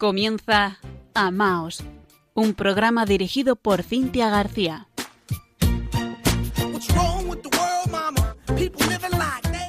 Comienza 0.00 0.78
Amaos, 1.12 1.84
un 2.32 2.54
programa 2.54 3.04
dirigido 3.04 3.54
por 3.54 3.82
Cintia 3.82 4.30
García. 4.30 4.88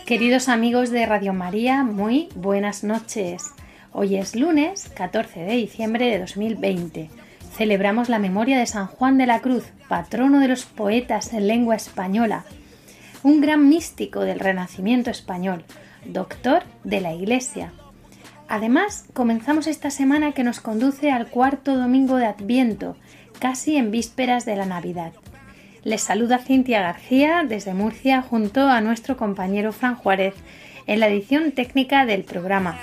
Queridos 0.05 0.47
amigos 0.47 0.89
de 0.89 1.05
Radio 1.05 1.33
María, 1.33 1.83
muy 1.83 2.29
buenas 2.33 2.85
noches. 2.85 3.43
Hoy 3.91 4.15
es 4.15 4.33
lunes 4.33 4.89
14 4.95 5.41
de 5.41 5.51
diciembre 5.57 6.05
de 6.05 6.19
2020. 6.19 7.09
Celebramos 7.57 8.07
la 8.07 8.17
memoria 8.17 8.57
de 8.57 8.67
San 8.67 8.87
Juan 8.87 9.17
de 9.17 9.25
la 9.25 9.41
Cruz, 9.41 9.65
patrono 9.89 10.39
de 10.39 10.47
los 10.47 10.63
poetas 10.63 11.33
en 11.33 11.49
lengua 11.49 11.75
española, 11.75 12.45
un 13.21 13.41
gran 13.41 13.67
místico 13.67 14.21
del 14.21 14.39
Renacimiento 14.39 15.09
español, 15.09 15.65
doctor 16.05 16.63
de 16.85 17.01
la 17.01 17.13
Iglesia, 17.13 17.73
Además, 18.53 19.05
comenzamos 19.13 19.65
esta 19.65 19.89
semana 19.89 20.33
que 20.33 20.43
nos 20.43 20.59
conduce 20.59 21.09
al 21.09 21.27
cuarto 21.27 21.77
domingo 21.77 22.17
de 22.17 22.25
Adviento, 22.25 22.97
casi 23.39 23.77
en 23.77 23.91
vísperas 23.91 24.43
de 24.43 24.57
la 24.57 24.65
Navidad. 24.65 25.13
Les 25.85 26.01
saluda 26.01 26.37
Cintia 26.37 26.81
García 26.81 27.45
desde 27.47 27.73
Murcia 27.73 28.21
junto 28.21 28.67
a 28.67 28.81
nuestro 28.81 29.15
compañero 29.15 29.71
Fran 29.71 29.95
Juárez 29.95 30.33
en 30.85 30.99
la 30.99 31.07
edición 31.07 31.53
técnica 31.53 32.05
del 32.05 32.25
programa. 32.25 32.77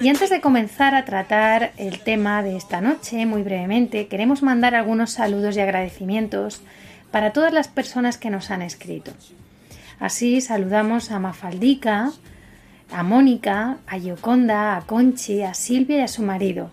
Y 0.00 0.08
antes 0.08 0.30
de 0.30 0.40
comenzar 0.40 0.94
a 0.94 1.04
tratar 1.04 1.72
el 1.76 2.00
tema 2.00 2.42
de 2.42 2.56
esta 2.56 2.80
noche, 2.80 3.26
muy 3.26 3.42
brevemente, 3.42 4.06
queremos 4.06 4.42
mandar 4.42 4.74
algunos 4.74 5.10
saludos 5.10 5.58
y 5.58 5.60
agradecimientos 5.60 6.62
para 7.10 7.34
todas 7.34 7.52
las 7.52 7.68
personas 7.68 8.16
que 8.16 8.30
nos 8.30 8.50
han 8.50 8.62
escrito. 8.62 9.12
Así 10.00 10.40
saludamos 10.40 11.10
a 11.10 11.18
Mafaldica, 11.18 12.12
a 12.90 13.02
Mónica, 13.02 13.78
a 13.86 13.96
Yoconda, 13.98 14.76
a 14.76 14.82
Conchi, 14.82 15.42
a 15.42 15.54
Silvia 15.54 15.98
y 15.98 16.00
a 16.00 16.08
su 16.08 16.22
marido. 16.22 16.70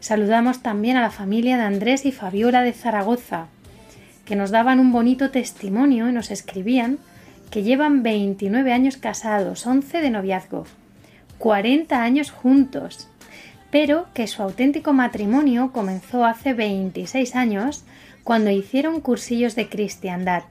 Saludamos 0.00 0.62
también 0.62 0.96
a 0.96 1.02
la 1.02 1.10
familia 1.10 1.56
de 1.56 1.62
Andrés 1.62 2.04
y 2.04 2.12
Fabiola 2.12 2.62
de 2.62 2.72
Zaragoza, 2.72 3.46
que 4.24 4.36
nos 4.36 4.50
daban 4.50 4.80
un 4.80 4.92
bonito 4.92 5.30
testimonio 5.30 6.08
y 6.08 6.12
nos 6.12 6.30
escribían 6.30 6.98
que 7.50 7.62
llevan 7.62 8.02
29 8.02 8.72
años 8.72 8.96
casados, 8.96 9.66
11 9.66 10.00
de 10.00 10.10
noviazgo, 10.10 10.66
40 11.38 12.02
años 12.02 12.30
juntos, 12.30 13.08
pero 13.70 14.06
que 14.14 14.26
su 14.26 14.42
auténtico 14.42 14.92
matrimonio 14.92 15.70
comenzó 15.72 16.24
hace 16.24 16.52
26 16.52 17.36
años 17.36 17.84
cuando 18.24 18.50
hicieron 18.50 19.00
cursillos 19.00 19.54
de 19.54 19.68
cristiandad. 19.68 20.44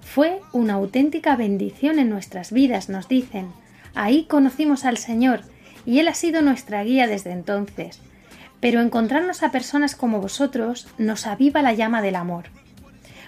Fue 0.00 0.40
una 0.52 0.74
auténtica 0.74 1.36
bendición 1.36 1.98
en 1.98 2.10
nuestras 2.10 2.52
vidas, 2.52 2.88
nos 2.88 3.08
dicen, 3.08 3.48
Ahí 3.94 4.24
conocimos 4.24 4.84
al 4.84 4.96
Señor 4.96 5.42
y 5.86 6.00
Él 6.00 6.08
ha 6.08 6.14
sido 6.14 6.42
nuestra 6.42 6.82
guía 6.82 7.06
desde 7.06 7.32
entonces. 7.32 8.00
Pero 8.60 8.80
encontrarnos 8.80 9.42
a 9.42 9.50
personas 9.50 9.94
como 9.94 10.20
vosotros 10.20 10.88
nos 10.98 11.26
aviva 11.26 11.62
la 11.62 11.74
llama 11.74 12.02
del 12.02 12.16
amor. 12.16 12.46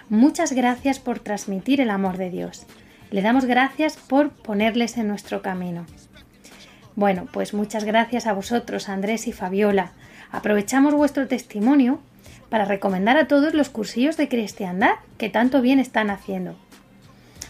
Muchas 0.09 0.53
gracias 0.53 0.99
por 0.99 1.19
transmitir 1.19 1.81
el 1.81 1.89
amor 1.89 2.17
de 2.17 2.29
Dios. 2.29 2.65
Le 3.11 3.21
damos 3.21 3.45
gracias 3.45 3.97
por 3.97 4.29
ponerles 4.31 4.97
en 4.97 5.07
nuestro 5.07 5.41
camino. 5.41 5.85
Bueno, 6.95 7.27
pues 7.31 7.53
muchas 7.53 7.83
gracias 7.83 8.25
a 8.25 8.33
vosotros, 8.33 8.89
Andrés 8.89 9.27
y 9.27 9.33
Fabiola. 9.33 9.91
Aprovechamos 10.31 10.93
vuestro 10.93 11.27
testimonio 11.27 11.99
para 12.49 12.65
recomendar 12.65 13.17
a 13.17 13.27
todos 13.27 13.53
los 13.53 13.69
cursillos 13.69 14.17
de 14.17 14.27
cristiandad 14.27 14.95
que 15.17 15.29
tanto 15.29 15.61
bien 15.61 15.79
están 15.79 16.09
haciendo. 16.09 16.55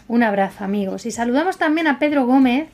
Un 0.06 0.22
abrazo 0.22 0.64
amigos 0.64 1.06
y 1.06 1.10
saludamos 1.10 1.58
también 1.58 1.86
a 1.86 1.98
Pedro 1.98 2.26
Gómez 2.26 2.68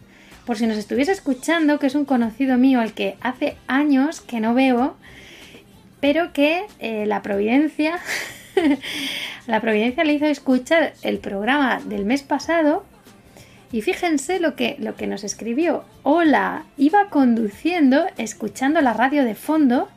por 0.47 0.59
si 0.59 0.67
nos 0.67 0.77
estuviese 0.77 1.13
escuchando, 1.13 1.79
que 1.79 1.87
es 1.87 1.95
un 1.95 2.05
conocido 2.05 2.59
mío 2.59 2.81
al 2.81 2.93
que 2.93 3.17
hace 3.21 3.57
años 3.67 4.21
que 4.21 4.41
no 4.41 4.55
veo, 4.55 4.97
pero 6.01 6.33
que 6.33 6.65
eh, 6.81 7.07
la 7.07 7.23
Providencia, 7.23 7.99
la 9.47 9.61
Providencia 9.61 10.05
le 10.05 10.15
hizo 10.15 10.27
escuchar 10.27 10.93
el 11.03 11.19
programa 11.19 11.81
del 11.85 12.05
mes 12.05 12.23
pasado 12.23 12.85
y 13.73 13.81
fíjense 13.81 14.39
lo 14.39 14.55
que, 14.55 14.77
lo 14.79 14.97
que 14.97 15.07
nos 15.07 15.25
escribió. 15.25 15.85
Hola, 16.03 16.65
iba 16.77 17.09
conduciendo, 17.09 18.07
escuchando 18.19 18.81
la 18.81 18.93
radio 18.93 19.25
de 19.25 19.35
fondo 19.35 19.89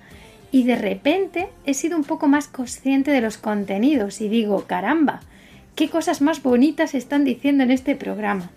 y 0.52 0.64
de 0.64 0.78
repente 0.78 1.50
he 1.66 1.74
sido 1.74 1.98
un 1.98 2.04
poco 2.04 2.28
más 2.28 2.48
consciente 2.48 3.12
de 3.12 3.22
los 3.22 3.38
contenidos 3.38 4.22
y 4.22 4.30
digo, 4.30 4.64
caramba, 4.66 5.20
qué 5.76 5.90
cosas 5.90 6.22
más 6.22 6.42
bonitas 6.42 6.96
están 6.96 7.26
diciendo 7.26 7.64
en 7.64 7.72
este 7.72 7.96
programa. 7.96 8.50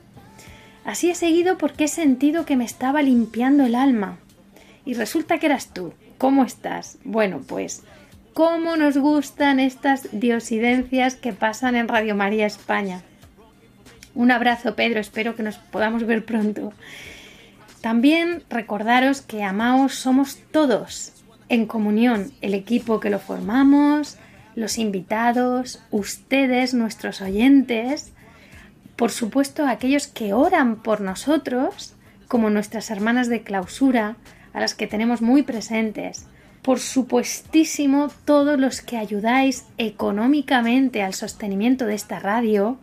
Así 0.91 1.09
he 1.09 1.15
seguido 1.15 1.57
porque 1.57 1.85
he 1.85 1.89
sentido 1.89 2.45
que 2.45 2.57
me 2.57 2.65
estaba 2.65 3.01
limpiando 3.01 3.63
el 3.63 3.77
alma. 3.77 4.19
Y 4.85 4.95
resulta 4.95 5.39
que 5.39 5.47
eras 5.47 5.73
tú. 5.73 5.95
¿Cómo 6.19 6.43
estás? 6.43 6.99
Bueno, 7.05 7.43
pues, 7.47 7.85
¿cómo 8.35 8.77
nos 8.77 8.99
gustan 8.99 9.61
estas 9.61 10.09
diosidencias 10.11 11.15
que 11.15 11.33
pasan 11.33 11.77
en 11.77 11.87
Radio 11.87 12.17
María 12.17 12.45
España? 12.45 13.03
Un 14.17 14.33
abrazo, 14.33 14.75
Pedro, 14.75 14.99
espero 14.99 15.37
que 15.37 15.45
nos 15.45 15.59
podamos 15.59 16.05
ver 16.07 16.25
pronto. 16.25 16.73
También 17.81 18.43
recordaros 18.51 19.23
que 19.23 19.45
Amaos 19.45 19.95
somos 19.95 20.39
todos 20.51 21.13
en 21.49 21.67
comunión, 21.67 22.33
el 22.41 22.53
equipo 22.53 22.99
que 22.99 23.11
lo 23.11 23.21
formamos, 23.21 24.19
los 24.57 24.77
invitados, 24.77 25.85
ustedes, 25.93 26.75
nuestros 26.75 27.21
oyentes, 27.21 28.13
por 29.01 29.13
supuesto 29.13 29.67
aquellos 29.67 30.09
que 30.09 30.35
oran 30.35 30.77
por 30.77 31.01
nosotros, 31.01 31.95
como 32.29 32.51
nuestras 32.51 32.91
hermanas 32.91 33.31
de 33.31 33.43
clausura, 33.43 34.17
a 34.53 34.61
las 34.61 34.75
que 34.75 34.87
tenemos 34.87 35.23
muy 35.23 35.43
presentes. 35.43 36.27
Por 36.61 36.81
supuestísimo, 36.81 38.11
todos 38.27 38.61
los 38.61 38.83
que 38.83 38.99
ayudáis 38.99 39.65
económicamente 39.79 41.03
al 41.03 41.15
sostenimiento 41.15 41.87
de 41.87 41.95
esta 41.95 42.19
radio, 42.19 42.77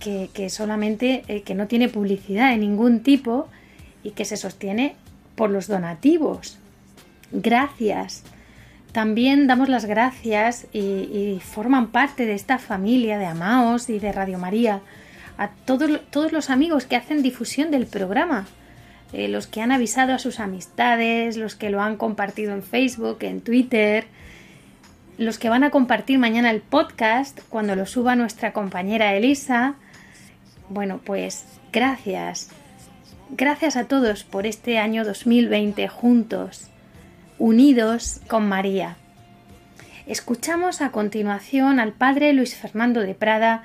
que, 0.00 0.50
solamente 0.50 1.22
eh, 1.28 1.42
que 1.42 1.54
no 1.54 1.68
tiene 1.68 1.88
publicidad 1.88 2.50
de 2.50 2.56
ningún 2.56 3.04
tipo 3.04 3.46
y 4.02 4.10
que 4.10 4.24
se 4.24 4.36
sostiene 4.36 4.96
por 5.36 5.48
los 5.48 5.68
donativos. 5.68 6.58
Gracias. 7.30 8.24
También 8.90 9.46
damos 9.46 9.68
las 9.68 9.84
gracias 9.84 10.66
y 10.72 11.40
forman 11.40 11.92
parte 11.92 12.26
de 12.26 12.34
esta 12.34 12.58
familia 12.58 13.16
de 13.16 13.26
Amaos 13.26 13.88
y 13.90 14.00
de 14.00 14.10
Radio 14.10 14.40
María 14.40 14.82
a 15.36 15.48
todos, 15.48 16.00
todos 16.10 16.32
los 16.32 16.50
amigos 16.50 16.86
que 16.86 16.96
hacen 16.96 17.22
difusión 17.22 17.70
del 17.70 17.86
programa, 17.86 18.46
eh, 19.12 19.28
los 19.28 19.46
que 19.46 19.60
han 19.60 19.72
avisado 19.72 20.12
a 20.12 20.18
sus 20.18 20.40
amistades, 20.40 21.36
los 21.36 21.54
que 21.54 21.70
lo 21.70 21.80
han 21.82 21.96
compartido 21.96 22.52
en 22.52 22.62
Facebook, 22.62 23.18
en 23.20 23.40
Twitter, 23.40 24.06
los 25.18 25.38
que 25.38 25.48
van 25.48 25.64
a 25.64 25.70
compartir 25.70 26.18
mañana 26.18 26.50
el 26.50 26.60
podcast 26.60 27.40
cuando 27.48 27.76
lo 27.76 27.86
suba 27.86 28.16
nuestra 28.16 28.52
compañera 28.52 29.14
Elisa. 29.14 29.74
Bueno, 30.68 31.00
pues 31.04 31.44
gracias. 31.72 32.50
Gracias 33.30 33.76
a 33.76 33.84
todos 33.84 34.24
por 34.24 34.46
este 34.46 34.78
año 34.78 35.04
2020 35.04 35.88
juntos, 35.88 36.68
unidos 37.38 38.20
con 38.28 38.48
María. 38.48 38.96
Escuchamos 40.06 40.82
a 40.82 40.90
continuación 40.90 41.80
al 41.80 41.92
padre 41.92 42.32
Luis 42.32 42.56
Fernando 42.56 43.00
de 43.00 43.14
Prada 43.14 43.64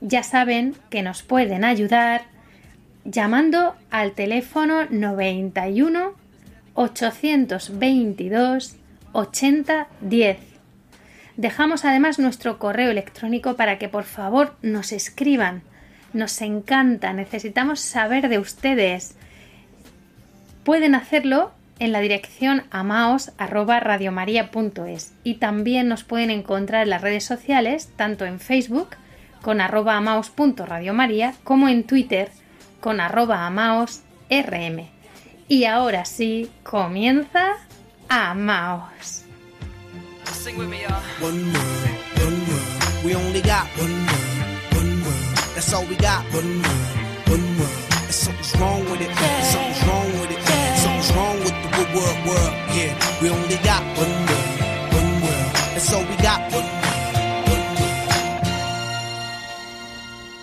Ya 0.00 0.22
saben 0.22 0.76
que 0.90 1.02
nos 1.02 1.22
pueden 1.22 1.64
ayudar 1.64 2.22
llamando 3.04 3.74
al 3.90 4.12
teléfono 4.12 4.86
91 4.90 6.14
822 6.74 8.76
8010. 9.12 10.38
Dejamos 11.36 11.84
además 11.84 12.18
nuestro 12.18 12.58
correo 12.58 12.90
electrónico 12.90 13.54
para 13.56 13.78
que 13.78 13.88
por 13.88 14.02
favor 14.04 14.56
nos 14.62 14.92
escriban. 14.92 15.62
Nos 16.12 16.42
encanta, 16.42 17.12
necesitamos 17.12 17.80
saber 17.80 18.28
de 18.28 18.38
ustedes. 18.38 19.16
Pueden 20.64 20.94
hacerlo 20.94 21.50
en 21.78 21.92
la 21.92 22.00
dirección 22.00 22.64
amaos@radiomaria.es 22.70 25.14
y 25.24 25.34
también 25.34 25.88
nos 25.88 26.04
pueden 26.04 26.30
encontrar 26.30 26.84
en 26.84 26.90
las 26.90 27.02
redes 27.02 27.24
sociales, 27.24 27.90
tanto 27.96 28.26
en 28.26 28.38
Facebook 28.40 28.90
con 29.42 29.60
arroba 29.60 29.96
amaos.radiomaria 29.96 31.34
como 31.44 31.68
en 31.68 31.84
Twitter 31.84 32.30
con 32.80 33.00
arroba 33.00 33.46
amaos.rm. 33.46 34.88
Y 35.48 35.64
ahora 35.64 36.04
sí, 36.04 36.50
comienza 36.62 37.56
Amaos. 38.08 39.24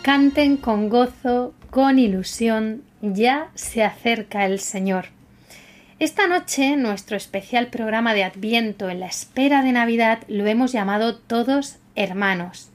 Canten 0.05 0.57
con 0.57 0.89
gozo, 0.89 1.55
con 1.71 1.97
ilusión, 1.97 2.83
ya 3.01 3.49
se 3.55 3.83
acerca 3.83 4.45
el 4.45 4.59
Señor. 4.59 5.05
Esta 5.97 6.27
noche 6.27 6.77
nuestro 6.77 7.17
especial 7.17 7.69
programa 7.69 8.13
de 8.13 8.23
Adviento 8.23 8.87
en 8.91 8.99
la 8.99 9.07
espera 9.07 9.63
de 9.63 9.71
Navidad 9.71 10.19
lo 10.27 10.45
hemos 10.45 10.71
llamado 10.71 11.17
Todos 11.17 11.77
Hermanos, 11.95 12.69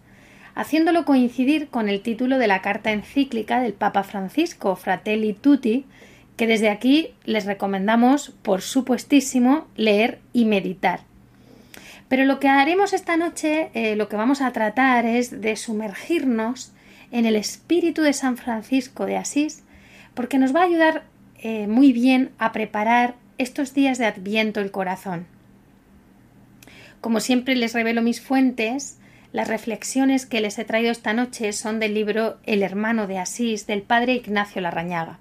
haciéndolo 0.57 1.05
coincidir 1.05 1.69
con 1.69 1.89
el 1.89 2.03
título 2.03 2.37
de 2.37 2.49
la 2.49 2.63
carta 2.63 2.91
encíclica 2.91 3.61
del 3.61 3.75
Papa 3.75 4.03
Francisco, 4.03 4.75
Fratelli 4.75 5.33
Tutti, 5.33 5.87
que 6.37 6.49
desde 6.49 6.69
aquí 6.69 7.15
les 7.27 7.47
recomendamos, 7.47 8.31
por 8.43 8.61
supuestísimo, 8.61 9.69
leer 9.77 10.19
y 10.33 10.47
meditar. 10.47 11.03
Pero 12.09 12.25
lo 12.25 12.41
que 12.41 12.49
haremos 12.49 12.93
esta 12.93 13.17
noche, 13.17 13.71
eh, 13.75 13.95
lo 13.95 14.09
que 14.09 14.17
vamos 14.17 14.41
a 14.41 14.51
tratar 14.51 15.07
es 15.07 15.41
de 15.41 15.55
sumergirnos 15.55 16.73
en 17.13 17.27
el 17.27 17.37
espíritu 17.37 18.03
de 18.03 18.13
San 18.13 18.37
Francisco 18.37 19.07
de 19.07 19.17
Asís, 19.17 19.63
porque 20.15 20.39
nos 20.39 20.55
va 20.55 20.61
a 20.61 20.65
ayudar 20.67 21.05
eh, 21.39 21.67
muy 21.67 21.93
bien 21.93 22.31
a 22.39 22.53
preparar 22.53 23.15
estos 23.39 23.75
días 23.75 23.99
de 23.99 24.07
Adviento 24.07 24.61
el 24.61 24.71
corazón. 24.71 25.27
Como 27.01 27.21
siempre 27.21 27.57
les 27.57 27.73
revelo 27.73 28.03
mis 28.03 28.21
fuentes, 28.21 28.99
las 29.33 29.49
reflexiones 29.49 30.27
que 30.27 30.41
les 30.41 30.59
he 30.59 30.65
traído 30.65 30.91
esta 30.91 31.15
noche 31.15 31.53
son 31.53 31.81
del 31.81 31.95
libro 31.95 32.39
El 32.45 32.63
hermano 32.63 33.07
de 33.07 33.19
Asís 33.19 33.67
del 33.67 33.83
padre 33.83 34.15
Ignacio 34.15 34.61
Larrañaga. 34.61 35.19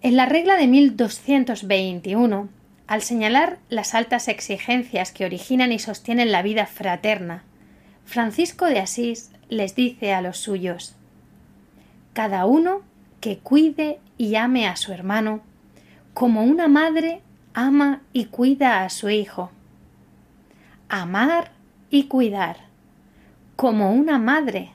En 0.00 0.16
la 0.16 0.26
regla 0.26 0.56
de 0.56 0.66
1221, 0.66 2.48
al 2.88 3.02
señalar 3.02 3.58
las 3.68 3.94
altas 3.94 4.26
exigencias 4.26 5.12
que 5.12 5.24
originan 5.24 5.70
y 5.70 5.78
sostienen 5.78 6.32
la 6.32 6.42
vida 6.42 6.66
fraterna, 6.66 7.44
Francisco 8.04 8.66
de 8.66 8.80
Asís 8.80 9.30
les 9.52 9.74
dice 9.74 10.14
a 10.14 10.22
los 10.22 10.38
suyos 10.38 10.94
Cada 12.12 12.46
uno 12.46 12.82
que 13.20 13.38
cuide 13.38 14.00
y 14.18 14.34
ame 14.34 14.66
a 14.66 14.76
su 14.76 14.92
hermano, 14.92 15.40
como 16.14 16.42
una 16.42 16.68
madre 16.68 17.20
ama 17.54 18.00
y 18.12 18.26
cuida 18.26 18.82
a 18.82 18.90
su 18.90 19.10
hijo. 19.10 19.50
Amar 20.88 21.52
y 21.90 22.04
cuidar, 22.04 22.56
como 23.56 23.92
una 23.92 24.18
madre. 24.18 24.70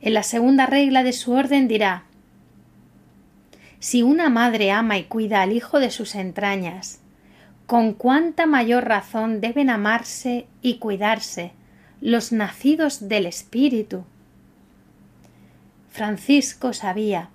En 0.00 0.14
la 0.14 0.22
segunda 0.22 0.66
regla 0.66 1.02
de 1.02 1.12
su 1.12 1.32
orden 1.32 1.68
dirá 1.68 2.04
Si 3.78 4.02
una 4.02 4.30
madre 4.30 4.72
ama 4.72 4.98
y 4.98 5.04
cuida 5.04 5.42
al 5.42 5.52
hijo 5.52 5.78
de 5.78 5.90
sus 5.90 6.14
entrañas, 6.14 7.00
con 7.66 7.92
cuánta 7.92 8.46
mayor 8.46 8.86
razón 8.86 9.40
deben 9.40 9.70
amarse 9.70 10.46
y 10.60 10.78
cuidarse 10.78 11.52
los 12.02 12.32
nacidos 12.32 13.08
del 13.08 13.26
Espíritu. 13.26 14.02
Francisco 15.88 16.72
sabía 16.72 17.28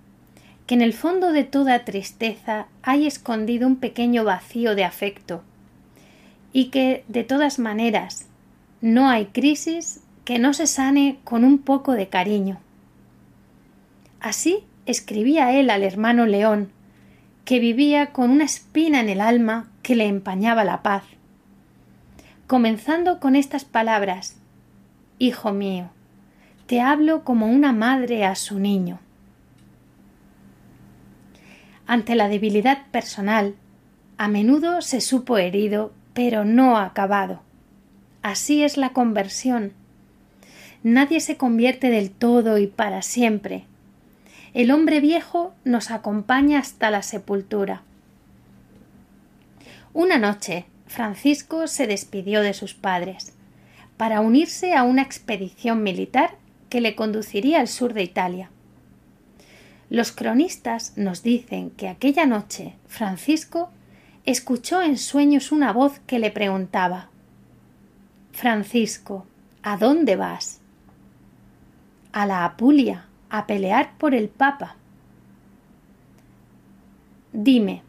que 0.65 0.75
en 0.75 0.81
el 0.81 0.91
fondo 0.91 1.31
de 1.31 1.45
toda 1.45 1.85
tristeza 1.85 2.67
hay 2.83 3.07
escondido 3.07 3.65
un 3.65 3.77
pequeño 3.77 4.25
vacío 4.25 4.75
de 4.75 4.83
afecto 4.83 5.41
y 6.51 6.65
que, 6.65 7.05
de 7.07 7.23
todas 7.23 7.59
maneras, 7.59 8.25
no 8.81 9.09
hay 9.09 9.27
crisis 9.27 10.01
que 10.25 10.37
no 10.37 10.53
se 10.53 10.67
sane 10.67 11.17
con 11.23 11.45
un 11.45 11.59
poco 11.59 11.93
de 11.93 12.09
cariño. 12.09 12.59
Así 14.19 14.65
escribía 14.85 15.57
él 15.57 15.69
al 15.69 15.83
hermano 15.83 16.25
León, 16.25 16.71
que 17.45 17.59
vivía 17.59 18.07
con 18.07 18.31
una 18.31 18.43
espina 18.43 18.99
en 18.99 19.07
el 19.07 19.21
alma 19.21 19.71
que 19.81 19.95
le 19.95 20.07
empañaba 20.07 20.65
la 20.65 20.83
paz, 20.83 21.03
comenzando 22.47 23.21
con 23.21 23.37
estas 23.37 23.63
palabras 23.63 24.35
Hijo 25.19 25.51
mío, 25.51 25.89
te 26.67 26.79
hablo 26.79 27.23
como 27.23 27.47
una 27.47 27.73
madre 27.73 28.23
a 28.23 28.35
su 28.35 28.59
niño. 28.59 28.99
Ante 31.87 32.13
la 32.13 32.27
debilidad 32.29 32.85
personal, 32.91 33.55
a 34.19 34.27
menudo 34.27 34.83
se 34.83 35.01
supo 35.01 35.39
herido, 35.39 35.91
pero 36.13 36.45
no 36.45 36.77
acabado. 36.77 37.41
Así 38.21 38.63
es 38.63 38.77
la 38.77 38.89
conversión. 38.89 39.73
Nadie 40.83 41.19
se 41.19 41.35
convierte 41.35 41.89
del 41.89 42.11
todo 42.11 42.59
y 42.59 42.67
para 42.67 43.01
siempre. 43.01 43.63
El 44.53 44.69
hombre 44.69 44.99
viejo 44.99 45.55
nos 45.63 45.89
acompaña 45.89 46.59
hasta 46.59 46.91
la 46.91 47.01
sepultura. 47.01 47.81
Una 49.93 50.19
noche, 50.19 50.67
Francisco 50.85 51.65
se 51.65 51.87
despidió 51.87 52.41
de 52.41 52.53
sus 52.53 52.75
padres 52.75 53.33
para 53.97 54.21
unirse 54.21 54.75
a 54.75 54.83
una 54.83 55.01
expedición 55.01 55.83
militar 55.83 56.35
que 56.69 56.81
le 56.81 56.95
conduciría 56.95 57.59
al 57.59 57.67
sur 57.67 57.93
de 57.93 58.03
Italia. 58.03 58.51
Los 59.89 60.11
cronistas 60.11 60.93
nos 60.97 61.23
dicen 61.23 61.71
que 61.71 61.87
aquella 61.87 62.25
noche 62.25 62.75
Francisco 62.87 63.69
escuchó 64.25 64.81
en 64.81 64.97
sueños 64.97 65.51
una 65.51 65.71
voz 65.73 65.99
que 66.05 66.19
le 66.19 66.31
preguntaba 66.31 67.09
Francisco, 68.37 69.25
¿a 69.63 69.77
dónde 69.77 70.15
vas? 70.15 70.61
A 72.11 72.27
la 72.27 72.45
Apulia, 72.45 73.07
a 73.31 73.47
pelear 73.47 73.97
por 73.97 74.13
el 74.13 74.29
Papa. 74.29 74.75
Dime, 77.33 77.81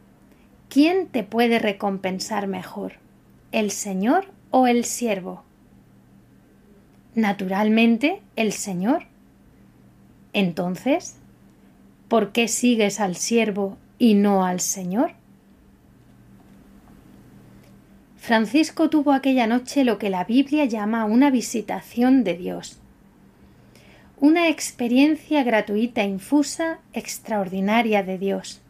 ¿quién 0.70 1.08
te 1.08 1.22
puede 1.22 1.58
recompensar 1.58 2.46
mejor, 2.46 2.94
el 3.52 3.70
Señor 3.70 4.28
o 4.50 4.66
el 4.66 4.86
siervo? 4.86 5.44
Naturalmente, 7.14 8.22
el 8.36 8.52
Señor. 8.52 9.04
Entonces, 10.32 11.16
¿por 12.08 12.32
qué 12.32 12.48
sigues 12.48 13.00
al 13.00 13.16
siervo 13.16 13.76
y 13.98 14.14
no 14.14 14.44
al 14.44 14.60
Señor? 14.60 15.12
Francisco 18.28 18.90
tuvo 18.90 19.12
aquella 19.12 19.46
noche 19.46 19.84
lo 19.84 19.96
que 19.96 20.10
la 20.10 20.24
Biblia 20.24 20.66
llama 20.66 21.06
una 21.06 21.30
visitación 21.30 22.24
de 22.24 22.36
Dios, 22.36 22.78
una 24.20 24.48
experiencia 24.48 25.42
gratuita, 25.44 26.02
infusa, 26.02 26.80
extraordinaria 26.92 28.02
de 28.02 28.18
Dios. 28.18 28.60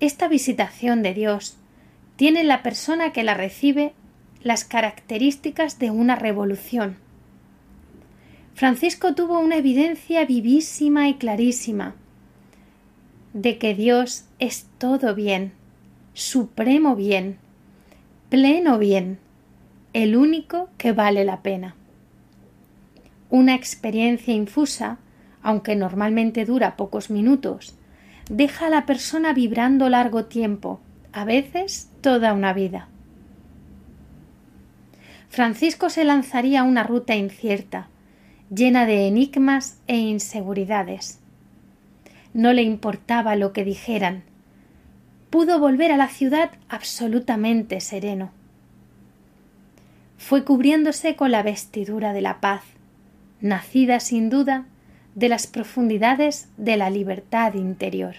Esta 0.00 0.26
visitación 0.26 1.02
de 1.02 1.14
Dios 1.14 1.58
tiene 2.16 2.42
la 2.42 2.62
persona 2.62 3.12
que 3.12 3.22
la 3.22 3.34
recibe 3.34 3.92
las 4.42 4.64
características 4.64 5.78
de 5.78 5.90
una 5.90 6.16
revolución, 6.16 6.96
Francisco 8.60 9.14
tuvo 9.14 9.38
una 9.38 9.56
evidencia 9.56 10.24
vivísima 10.26 11.08
y 11.08 11.14
clarísima 11.14 11.94
de 13.32 13.56
que 13.56 13.74
Dios 13.74 14.26
es 14.38 14.66
todo 14.76 15.14
bien, 15.14 15.52
supremo 16.12 16.94
bien, 16.94 17.38
pleno 18.28 18.78
bien, 18.78 19.18
el 19.92 20.16
único 20.16 20.68
que 20.76 20.92
vale 20.92 21.24
la 21.24 21.40
pena. 21.40 21.74
Una 23.30 23.54
experiencia 23.54 24.34
infusa, 24.34 24.98
aunque 25.42 25.74
normalmente 25.74 26.44
dura 26.44 26.76
pocos 26.76 27.08
minutos, 27.08 27.76
deja 28.28 28.66
a 28.66 28.70
la 28.70 28.84
persona 28.84 29.32
vibrando 29.32 29.88
largo 29.88 30.26
tiempo, 30.26 30.80
a 31.12 31.24
veces 31.24 31.90
toda 32.02 32.34
una 32.34 32.52
vida. 32.52 32.88
Francisco 35.30 35.90
se 35.90 36.02
lanzaría 36.02 36.60
a 36.60 36.64
una 36.64 36.82
ruta 36.82 37.14
incierta, 37.14 37.88
llena 38.52 38.84
de 38.84 39.06
enigmas 39.06 39.78
e 39.86 39.96
inseguridades. 39.96 41.20
No 42.34 42.52
le 42.52 42.62
importaba 42.62 43.36
lo 43.36 43.52
que 43.52 43.64
dijeran. 43.64 44.24
Pudo 45.30 45.60
volver 45.60 45.92
a 45.92 45.96
la 45.96 46.08
ciudad 46.08 46.50
absolutamente 46.68 47.80
sereno. 47.80 48.32
Fue 50.18 50.44
cubriéndose 50.44 51.14
con 51.14 51.30
la 51.30 51.44
vestidura 51.44 52.12
de 52.12 52.22
la 52.22 52.40
paz, 52.40 52.62
nacida 53.40 54.00
sin 54.00 54.30
duda 54.30 54.66
de 55.14 55.28
las 55.28 55.46
profundidades 55.46 56.48
de 56.56 56.76
la 56.76 56.90
libertad 56.90 57.54
interior. 57.54 58.16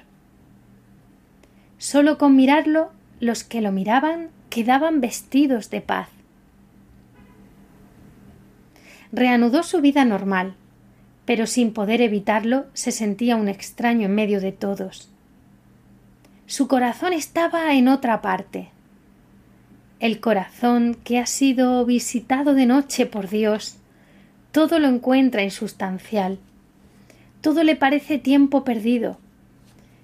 Solo 1.78 2.18
con 2.18 2.38
mirarlo 2.38 2.92
los 3.20 3.44
que 3.44 3.60
lo 3.60 3.74
miraban 3.74 4.30
quedaban 4.50 5.02
vestidos 5.02 5.70
de 5.70 5.82
paz. 5.82 6.08
Reanudó 9.14 9.64
su 9.64 9.82
vida 9.82 10.06
normal, 10.06 10.54
pero 11.26 11.46
sin 11.46 11.74
poder 11.74 12.02
evitarlo 12.02 12.66
se 12.74 12.92
sentía 12.92 13.36
un 13.36 13.50
extraño 13.50 14.06
en 14.06 14.16
medio 14.16 14.40
de 14.40 14.54
todos. 14.54 15.10
Su 16.46 16.70
corazón 16.70 17.12
estaba 17.12 17.74
en 17.74 17.90
otra 17.90 18.22
parte. 18.22 18.70
El 20.00 20.22
corazón 20.22 20.96
que 21.04 21.20
ha 21.20 21.26
sido 21.26 21.86
visitado 21.86 22.54
de 22.54 22.66
noche 22.66 23.06
por 23.06 23.30
Dios, 23.30 23.78
todo 24.54 24.80
lo 24.80 24.88
encuentra 24.88 25.44
insustancial. 25.44 26.40
Todo 27.42 27.64
le 27.64 27.76
parece 27.76 28.18
tiempo 28.18 28.64
perdido. 28.64 29.18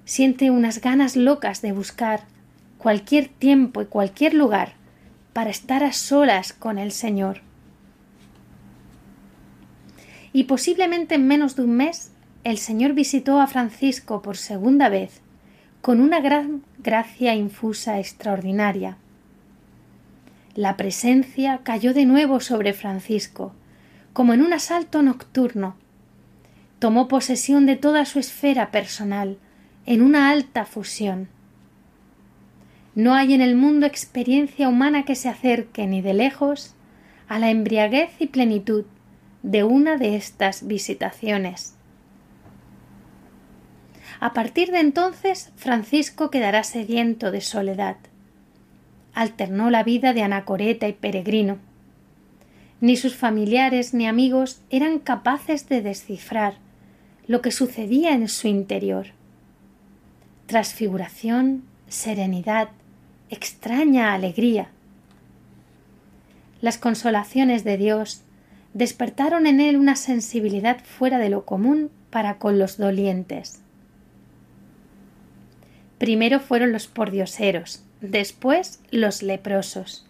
Siente 0.04 0.52
unas 0.52 0.82
ganas 0.82 1.16
locas 1.16 1.62
de 1.62 1.72
buscar 1.72 2.22
cualquier 2.78 3.30
tiempo 3.30 3.82
y 3.82 3.86
cualquier 3.86 4.34
lugar 4.34 4.74
para 5.32 5.50
estar 5.50 5.84
a 5.84 5.94
solas 5.94 6.52
con 6.52 6.78
el 6.78 6.92
Señor 6.92 7.47
y 10.38 10.44
posiblemente 10.44 11.16
en 11.16 11.26
menos 11.26 11.56
de 11.56 11.64
un 11.64 11.72
mes 11.72 12.12
el 12.44 12.60
Señor 12.60 12.94
visitó 12.94 13.42
a 13.42 13.48
Francisco 13.48 14.22
por 14.22 14.38
segunda 14.38 14.88
vez 14.88 15.22
con 15.82 16.00
una 16.00 16.20
gran 16.20 16.62
gracia 16.78 17.34
infusa 17.34 17.98
extraordinaria. 17.98 18.98
La 20.54 20.78
presencia 20.78 21.62
cayó 21.64 21.92
de 21.96 22.06
nuevo 22.06 22.40
sobre 22.40 22.74
Francisco, 22.74 23.52
como 24.14 24.36
en 24.36 24.44
un 24.44 24.54
asalto 24.54 25.02
nocturno. 25.02 25.76
Tomó 26.78 27.08
posesión 27.08 27.66
de 27.66 27.76
toda 27.76 28.06
su 28.06 28.20
esfera 28.20 28.70
personal, 28.70 29.40
en 29.88 30.04
una 30.04 30.30
alta 30.30 30.66
fusión. 30.66 31.30
No 32.94 33.16
hay 33.16 33.34
en 33.34 33.42
el 33.42 33.56
mundo 33.56 33.88
experiencia 33.88 34.70
humana 34.70 35.04
que 35.04 35.16
se 35.16 35.30
acerque 35.30 35.88
ni 35.88 36.04
de 36.04 36.14
lejos 36.14 36.76
a 37.28 37.40
la 37.40 37.50
embriaguez 37.50 38.12
y 38.20 38.28
plenitud 38.28 38.86
de 39.48 39.64
una 39.64 39.96
de 39.96 40.18
estas 40.18 40.68
visitaciones. 40.68 41.74
A 44.20 44.34
partir 44.34 44.72
de 44.72 44.82
entonces 44.82 45.54
Francisco 45.56 46.30
quedará 46.30 46.64
sediento 46.66 47.32
de 47.32 47.40
soledad. 47.40 47.96
Alternó 49.14 49.70
la 49.70 49.84
vida 49.84 50.14
de 50.14 50.22
anacoreta 50.22 50.90
y 50.90 50.94
peregrino. 50.94 51.60
Ni 52.82 52.98
sus 52.98 53.16
familiares 53.16 53.94
ni 53.94 54.06
amigos 54.06 54.60
eran 54.70 55.00
capaces 55.00 55.70
de 55.70 55.82
descifrar 55.82 56.56
lo 57.26 57.42
que 57.42 57.52
sucedía 57.52 58.12
en 58.12 58.28
su 58.28 58.50
interior. 58.50 59.08
Transfiguración, 60.48 61.64
serenidad, 61.88 62.68
extraña 63.30 64.14
alegría. 64.14 64.68
Las 66.60 66.78
consolaciones 66.78 67.64
de 67.64 67.78
Dios 67.78 68.24
despertaron 68.78 69.48
en 69.48 69.60
él 69.60 69.76
una 69.76 69.96
sensibilidad 69.96 70.78
fuera 70.86 71.18
de 71.18 71.30
lo 71.30 71.46
común 71.46 71.90
para 72.12 72.38
con 72.38 72.60
los 72.60 72.78
dolientes. 72.78 73.60
Primero 75.98 76.40
fueron 76.40 76.72
los 76.72 76.86
pordioseros, 76.86 77.82
después 78.02 78.80
los 78.92 79.24
leprosos. 79.24 80.06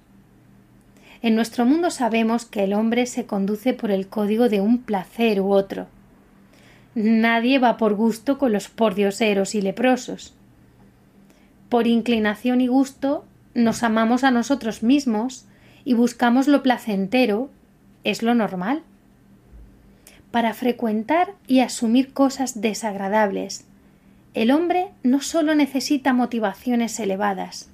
En 1.21 1.33
nuestro 1.33 1.65
mundo 1.65 1.91
sabemos 1.91 2.43
que 2.43 2.65
el 2.65 2.73
hombre 2.73 3.05
se 3.05 3.25
conduce 3.25 3.73
por 3.73 3.89
el 3.89 4.09
código 4.09 4.49
de 4.49 4.59
un 4.59 4.79
placer 4.79 5.39
u 5.39 5.53
otro. 5.53 5.87
Nadie 6.93 7.59
va 7.59 7.77
por 7.77 7.93
gusto 7.93 8.37
con 8.37 8.51
los 8.51 8.67
pordioseros 8.67 9.55
y 9.55 9.61
leprosos. 9.61 10.33
Por 11.69 11.87
inclinación 11.87 12.59
y 12.59 12.67
gusto 12.67 13.23
nos 13.53 13.81
amamos 13.83 14.25
a 14.25 14.31
nosotros 14.31 14.83
mismos 14.83 15.45
y 15.85 15.93
buscamos 15.93 16.49
lo 16.49 16.63
placentero 16.63 17.49
es 18.07 18.23
lo 18.23 18.33
normal. 18.33 18.83
Para 20.31 20.53
frecuentar 20.53 21.35
y 21.45 21.59
asumir 21.59 22.13
cosas 22.13 22.61
desagradables, 22.61 23.65
el 24.33 24.51
hombre 24.51 24.87
no 25.03 25.21
solo 25.21 25.55
necesita 25.55 26.13
motivaciones 26.13 27.01
elevadas, 27.01 27.69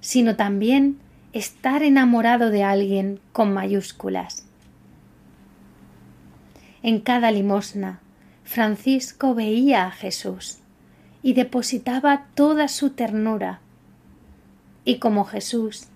sino 0.00 0.36
también 0.36 0.98
estar 1.32 1.82
enamorado 1.82 2.50
de 2.50 2.64
alguien 2.64 3.18
con 3.32 3.54
mayúsculas. 3.54 4.44
En 6.82 7.00
cada 7.00 7.30
limosna, 7.30 8.00
Francisco 8.44 9.34
veía 9.34 9.86
a 9.86 9.90
Jesús 9.90 10.58
y 11.22 11.32
depositaba 11.32 12.26
toda 12.34 12.68
su 12.68 12.90
ternura. 12.90 13.60
Y 14.84 14.98
como 14.98 15.24
Jesús 15.24 15.88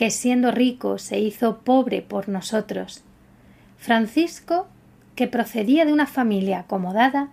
que 0.00 0.10
siendo 0.10 0.50
rico 0.50 0.96
se 0.96 1.18
hizo 1.18 1.58
pobre 1.58 2.00
por 2.00 2.30
nosotros. 2.30 3.04
Francisco, 3.76 4.66
que 5.14 5.26
procedía 5.26 5.84
de 5.84 5.92
una 5.92 6.06
familia 6.06 6.60
acomodada, 6.60 7.28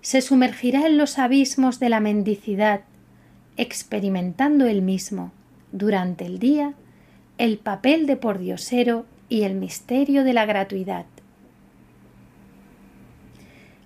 se 0.00 0.20
sumergirá 0.20 0.84
en 0.88 0.96
los 0.96 1.20
abismos 1.20 1.78
de 1.78 1.90
la 1.90 2.00
mendicidad, 2.00 2.80
experimentando 3.56 4.66
él 4.66 4.82
mismo, 4.82 5.30
durante 5.70 6.26
el 6.26 6.40
día, 6.40 6.74
el 7.38 7.58
papel 7.58 8.06
de 8.06 8.16
pordiosero 8.16 9.06
y 9.28 9.42
el 9.42 9.54
misterio 9.54 10.24
de 10.24 10.32
la 10.32 10.44
gratuidad. 10.44 11.06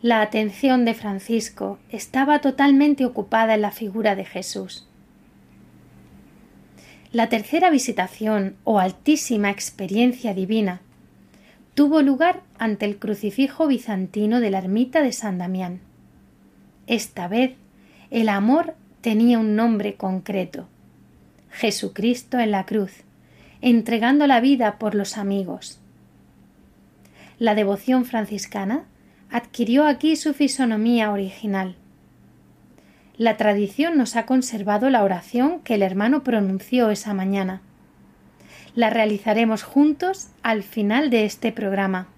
La 0.00 0.22
atención 0.22 0.86
de 0.86 0.94
Francisco 0.94 1.78
estaba 1.90 2.40
totalmente 2.40 3.04
ocupada 3.04 3.56
en 3.56 3.60
la 3.60 3.72
figura 3.72 4.16
de 4.16 4.24
Jesús. 4.24 4.88
La 7.12 7.28
tercera 7.28 7.70
visitación 7.70 8.56
o 8.64 8.78
altísima 8.78 9.50
experiencia 9.50 10.34
divina 10.34 10.80
tuvo 11.74 12.02
lugar 12.02 12.42
ante 12.58 12.86
el 12.86 12.98
crucifijo 12.98 13.66
bizantino 13.66 14.40
de 14.40 14.50
la 14.50 14.58
ermita 14.58 15.02
de 15.02 15.12
San 15.12 15.38
Damián. 15.38 15.80
Esta 16.86 17.28
vez 17.28 17.54
el 18.10 18.28
amor 18.28 18.74
tenía 19.00 19.38
un 19.38 19.56
nombre 19.56 19.94
concreto 19.94 20.68
Jesucristo 21.56 22.38
en 22.38 22.50
la 22.50 22.66
cruz, 22.66 22.92
entregando 23.62 24.26
la 24.26 24.40
vida 24.40 24.78
por 24.78 24.94
los 24.94 25.16
amigos. 25.16 25.78
La 27.38 27.54
devoción 27.54 28.04
franciscana 28.04 28.84
adquirió 29.30 29.86
aquí 29.86 30.16
su 30.16 30.34
fisonomía 30.34 31.10
original. 31.10 31.76
La 33.18 33.38
tradición 33.38 33.96
nos 33.96 34.14
ha 34.14 34.26
conservado 34.26 34.90
la 34.90 35.02
oración 35.02 35.60
que 35.60 35.74
el 35.74 35.82
hermano 35.82 36.22
pronunció 36.22 36.90
esa 36.90 37.14
mañana. 37.14 37.62
La 38.74 38.90
realizaremos 38.90 39.62
juntos 39.62 40.28
al 40.42 40.62
final 40.62 41.08
de 41.08 41.24
este 41.24 41.50
programa. 41.50 42.08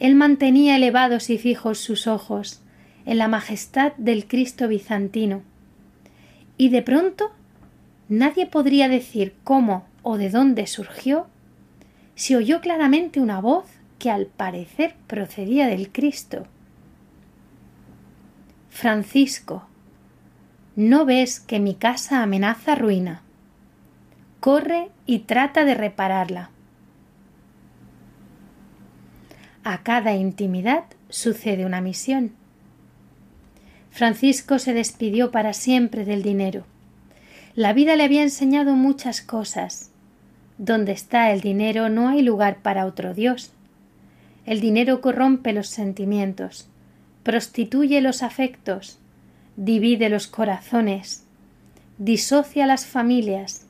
Él 0.00 0.16
mantenía 0.16 0.74
elevados 0.74 1.30
y 1.30 1.38
fijos 1.38 1.78
sus 1.78 2.08
ojos 2.08 2.62
en 3.06 3.18
la 3.18 3.28
majestad 3.28 3.92
del 3.96 4.26
Cristo 4.26 4.66
bizantino. 4.66 5.42
Y 6.56 6.70
de 6.70 6.82
pronto 6.82 7.30
nadie 8.08 8.46
podría 8.46 8.88
decir 8.88 9.34
cómo 9.44 9.86
o 10.02 10.18
de 10.18 10.30
dónde 10.30 10.66
surgió, 10.66 11.28
si 12.16 12.34
oyó 12.34 12.60
claramente 12.60 13.20
una 13.20 13.40
voz 13.40 13.66
que 14.00 14.10
al 14.10 14.26
parecer 14.26 14.96
procedía 15.06 15.68
del 15.68 15.90
Cristo. 15.92 16.48
Francisco, 18.76 19.68
¿no 20.74 21.04
ves 21.04 21.38
que 21.38 21.60
mi 21.60 21.76
casa 21.76 22.24
amenaza 22.24 22.74
ruina? 22.74 23.22
Corre 24.40 24.88
y 25.06 25.20
trata 25.20 25.64
de 25.64 25.76
repararla. 25.76 26.50
A 29.62 29.84
cada 29.84 30.16
intimidad 30.16 30.86
sucede 31.08 31.64
una 31.64 31.80
misión. 31.80 32.32
Francisco 33.92 34.58
se 34.58 34.74
despidió 34.74 35.30
para 35.30 35.52
siempre 35.52 36.04
del 36.04 36.24
dinero. 36.24 36.66
La 37.54 37.74
vida 37.74 37.94
le 37.94 38.02
había 38.02 38.24
enseñado 38.24 38.74
muchas 38.74 39.22
cosas. 39.22 39.92
Donde 40.58 40.90
está 40.90 41.30
el 41.30 41.42
dinero 41.42 41.90
no 41.90 42.08
hay 42.08 42.22
lugar 42.22 42.60
para 42.60 42.86
otro 42.86 43.14
Dios. 43.14 43.52
El 44.46 44.60
dinero 44.60 45.00
corrompe 45.00 45.52
los 45.52 45.68
sentimientos, 45.68 46.68
prostituye 47.24 48.02
los 48.02 48.22
afectos, 48.22 48.98
divide 49.56 50.10
los 50.10 50.28
corazones, 50.28 51.24
disocia 51.98 52.66
las 52.66 52.86
familias, 52.86 53.66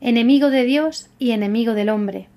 enemigo 0.00 0.50
de 0.50 0.64
Dios 0.64 1.10
y 1.18 1.32
enemigo 1.32 1.74
del 1.74 1.88
hombre. 1.88 2.28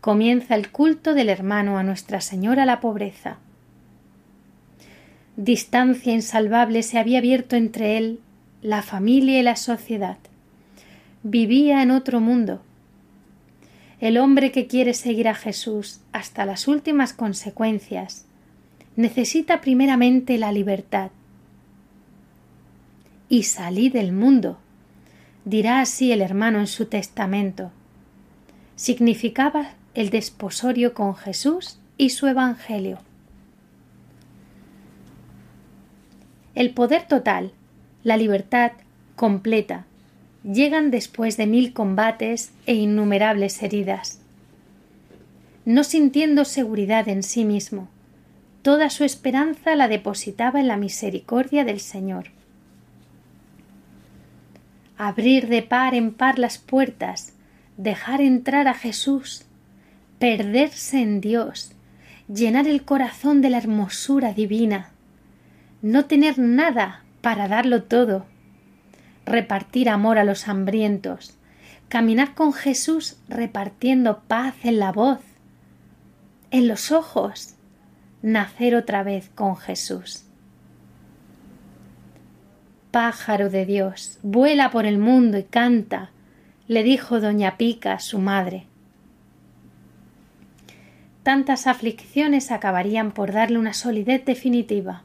Comienza 0.00 0.56
el 0.56 0.70
culto 0.70 1.14
del 1.14 1.28
hermano 1.28 1.78
a 1.78 1.84
Nuestra 1.84 2.20
Señora 2.20 2.66
la 2.66 2.80
pobreza. 2.80 3.38
Distancia 5.36 6.12
insalvable 6.12 6.82
se 6.82 6.98
había 6.98 7.18
abierto 7.18 7.54
entre 7.54 7.96
él, 7.96 8.18
la 8.60 8.82
familia 8.82 9.38
y 9.38 9.42
la 9.42 9.56
sociedad. 9.56 10.18
Vivía 11.22 11.82
en 11.82 11.92
otro 11.92 12.20
mundo. 12.20 12.60
El 14.00 14.18
hombre 14.18 14.50
que 14.50 14.66
quiere 14.66 14.94
seguir 14.94 15.28
a 15.28 15.34
Jesús 15.34 16.00
hasta 16.12 16.44
las 16.44 16.66
últimas 16.66 17.12
consecuencias 17.12 18.26
necesita 18.96 19.60
primeramente 19.60 20.38
la 20.38 20.52
libertad. 20.52 21.10
Y 23.28 23.44
salí 23.44 23.88
del 23.88 24.12
mundo, 24.12 24.58
dirá 25.44 25.80
así 25.80 26.12
el 26.12 26.20
hermano 26.20 26.58
en 26.58 26.66
su 26.66 26.86
testamento. 26.86 27.70
Significaba 28.76 29.74
el 29.94 30.10
desposorio 30.10 30.94
con 30.94 31.14
Jesús 31.14 31.78
y 31.96 32.10
su 32.10 32.26
Evangelio. 32.26 32.98
El 36.54 36.70
poder 36.74 37.06
total, 37.06 37.52
la 38.02 38.16
libertad 38.16 38.72
completa, 39.16 39.86
llegan 40.42 40.90
después 40.90 41.36
de 41.36 41.46
mil 41.46 41.72
combates 41.72 42.52
e 42.66 42.74
innumerables 42.74 43.62
heridas. 43.62 44.20
No 45.64 45.84
sintiendo 45.84 46.44
seguridad 46.44 47.08
en 47.08 47.22
sí 47.22 47.44
mismo, 47.44 47.88
toda 48.62 48.90
su 48.90 49.04
esperanza 49.04 49.74
la 49.74 49.88
depositaba 49.88 50.60
en 50.60 50.68
la 50.68 50.76
misericordia 50.76 51.64
del 51.64 51.80
Señor. 51.80 52.26
Abrir 54.96 55.48
de 55.48 55.62
par 55.62 55.94
en 55.94 56.12
par 56.12 56.38
las 56.38 56.58
puertas, 56.58 57.32
dejar 57.76 58.20
entrar 58.20 58.68
a 58.68 58.74
Jesús, 58.74 59.46
perderse 60.18 61.00
en 61.00 61.20
Dios, 61.20 61.72
llenar 62.28 62.68
el 62.68 62.84
corazón 62.84 63.40
de 63.40 63.50
la 63.50 63.58
hermosura 63.58 64.34
divina, 64.34 64.90
no 65.80 66.04
tener 66.04 66.38
nada 66.38 67.04
para 67.22 67.48
darlo 67.48 67.84
todo, 67.84 68.26
repartir 69.24 69.88
amor 69.88 70.18
a 70.18 70.24
los 70.24 70.48
hambrientos, 70.48 71.38
caminar 71.88 72.34
con 72.34 72.52
Jesús 72.52 73.16
repartiendo 73.28 74.20
paz 74.28 74.54
en 74.64 74.78
la 74.78 74.92
voz, 74.92 75.20
en 76.50 76.68
los 76.68 76.92
ojos, 76.92 77.54
nacer 78.22 78.74
otra 78.74 79.02
vez 79.02 79.30
con 79.34 79.56
Jesús. 79.56 80.24
Pájaro 82.90 83.50
de 83.50 83.66
Dios, 83.66 84.18
vuela 84.22 84.70
por 84.70 84.86
el 84.86 84.98
mundo 84.98 85.38
y 85.38 85.44
canta, 85.44 86.10
le 86.66 86.82
dijo 86.82 87.20
doña 87.20 87.56
Pica, 87.56 87.98
su 87.98 88.18
madre 88.18 88.66
tantas 91.22 91.68
aflicciones 91.68 92.50
acabarían 92.50 93.12
por 93.12 93.30
darle 93.30 93.56
una 93.56 93.72
solidez 93.72 94.24
definitiva. 94.24 95.04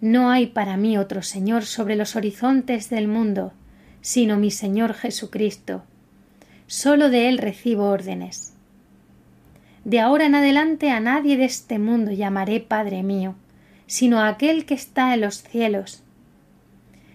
No 0.00 0.30
hay 0.30 0.46
para 0.48 0.76
mí 0.76 0.98
otro 0.98 1.22
Señor 1.22 1.64
sobre 1.64 1.94
los 1.94 2.16
horizontes 2.16 2.90
del 2.90 3.06
mundo, 3.06 3.52
sino 4.00 4.38
mi 4.38 4.50
Señor 4.50 4.94
Jesucristo. 4.94 5.84
Sólo 6.66 7.10
de 7.10 7.28
Él 7.28 7.38
recibo 7.38 7.88
órdenes. 7.88 8.55
De 9.86 10.00
ahora 10.00 10.26
en 10.26 10.34
adelante 10.34 10.90
a 10.90 10.98
nadie 10.98 11.36
de 11.36 11.44
este 11.44 11.78
mundo 11.78 12.10
llamaré 12.10 12.58
Padre 12.58 13.04
mío, 13.04 13.36
sino 13.86 14.18
a 14.18 14.26
aquel 14.26 14.66
que 14.66 14.74
está 14.74 15.14
en 15.14 15.20
los 15.20 15.44
cielos. 15.44 16.02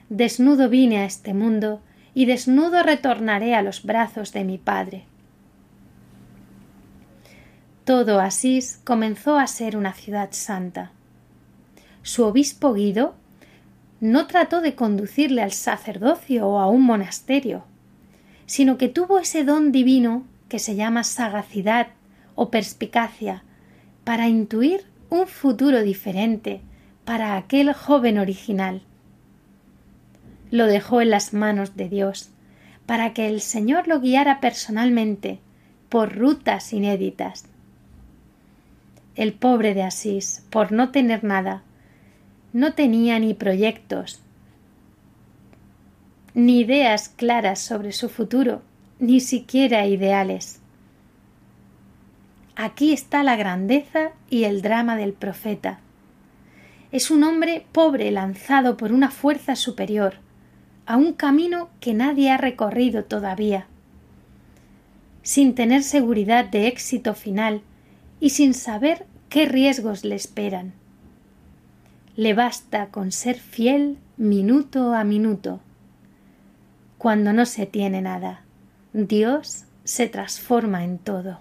Desnudo 0.08 0.70
vine 0.70 1.00
a 1.00 1.06
este 1.06 1.34
mundo, 1.34 1.82
y 2.14 2.28
desnudo 2.28 2.82
retornaré 2.82 3.56
a 3.56 3.62
los 3.62 3.84
brazos 3.84 4.32
de 4.32 4.46
mi 4.46 4.58
Padre. 4.58 5.04
Todo 7.84 8.22
Asís 8.22 8.80
comenzó 8.86 9.38
a 9.38 9.48
ser 9.48 9.76
una 9.76 9.92
ciudad 9.92 10.30
santa. 10.32 10.94
Su 12.04 12.24
obispo 12.24 12.74
Guido 12.74 13.16
no 14.00 14.28
trató 14.28 14.62
de 14.62 14.76
conducirle 14.76 15.42
al 15.42 15.52
sacerdocio 15.52 16.48
o 16.48 16.60
a 16.60 16.70
un 16.70 16.84
monasterio, 16.84 17.66
sino 18.46 18.78
que 18.78 18.88
tuvo 18.88 19.20
ese 19.20 19.44
don 19.44 19.74
divino 19.74 20.24
que 20.48 20.58
se 20.58 20.78
llama 20.78 21.04
sagacidad 21.04 21.88
o 22.36 22.50
perspicacia 22.50 23.44
para 24.04 24.28
intuir 24.28 24.86
un 25.10 25.28
futuro 25.28 25.84
diferente 25.84 26.62
para 27.06 27.38
aquel 27.38 27.74
joven 27.74 28.18
original. 28.18 28.82
Lo 30.50 30.66
dejó 30.66 31.02
en 31.02 31.10
las 31.10 31.34
manos 31.34 31.76
de 31.76 31.90
Dios, 31.90 32.30
para 32.86 33.14
que 33.14 33.28
el 33.28 33.42
Señor 33.42 33.88
lo 33.88 34.00
guiara 34.00 34.40
personalmente 34.40 35.40
por 35.90 36.16
rutas 36.16 36.74
inéditas 36.74 37.46
el 39.16 39.34
pobre 39.34 39.74
de 39.74 39.84
Asís, 39.84 40.46
por 40.50 40.72
no 40.72 40.92
tener 40.92 41.24
nada, 41.24 41.64
no 42.54 42.74
tenía 42.74 43.20
ni 43.20 43.34
proyectos, 43.34 44.22
ni 46.34 46.62
ideas 46.62 47.10
claras 47.10 47.60
sobre 47.60 47.92
su 47.92 48.08
futuro, 48.08 48.62
ni 49.00 49.20
siquiera 49.20 49.86
ideales. 49.86 50.61
Aquí 52.64 52.94
está 52.94 53.24
la 53.24 53.38
grandeza 53.38 54.12
y 54.30 54.44
el 54.44 54.62
drama 54.62 54.96
del 54.96 55.14
profeta. 55.14 55.80
Es 56.92 57.10
un 57.10 57.24
hombre 57.24 57.66
pobre 57.72 58.12
lanzado 58.12 58.78
por 58.78 58.92
una 58.92 59.10
fuerza 59.10 59.56
superior 59.56 60.18
a 60.86 60.96
un 60.96 61.14
camino 61.14 61.70
que 61.80 61.96
nadie 61.96 62.30
ha 62.30 62.38
recorrido 62.38 63.04
todavía, 63.04 63.66
sin 65.24 65.56
tener 65.56 65.82
seguridad 65.82 66.46
de 66.46 66.68
éxito 66.68 67.16
final 67.16 67.64
y 68.20 68.30
sin 68.30 68.54
saber 68.54 69.08
qué 69.30 69.48
riesgos 69.48 70.06
le 70.06 70.14
esperan. 70.14 70.74
Le 72.16 72.36
basta 72.36 72.90
con 72.90 73.12
ser 73.12 73.40
fiel 73.40 73.98
minuto 74.18 74.94
a 74.94 75.04
minuto. 75.04 75.62
Cuando 77.00 77.34
no 77.34 77.48
se 77.48 77.66
tiene 77.66 78.04
nada, 78.04 78.44
Dios 78.94 79.66
se 79.84 80.08
transforma 80.08 80.84
en 80.84 81.00
todo. 81.00 81.40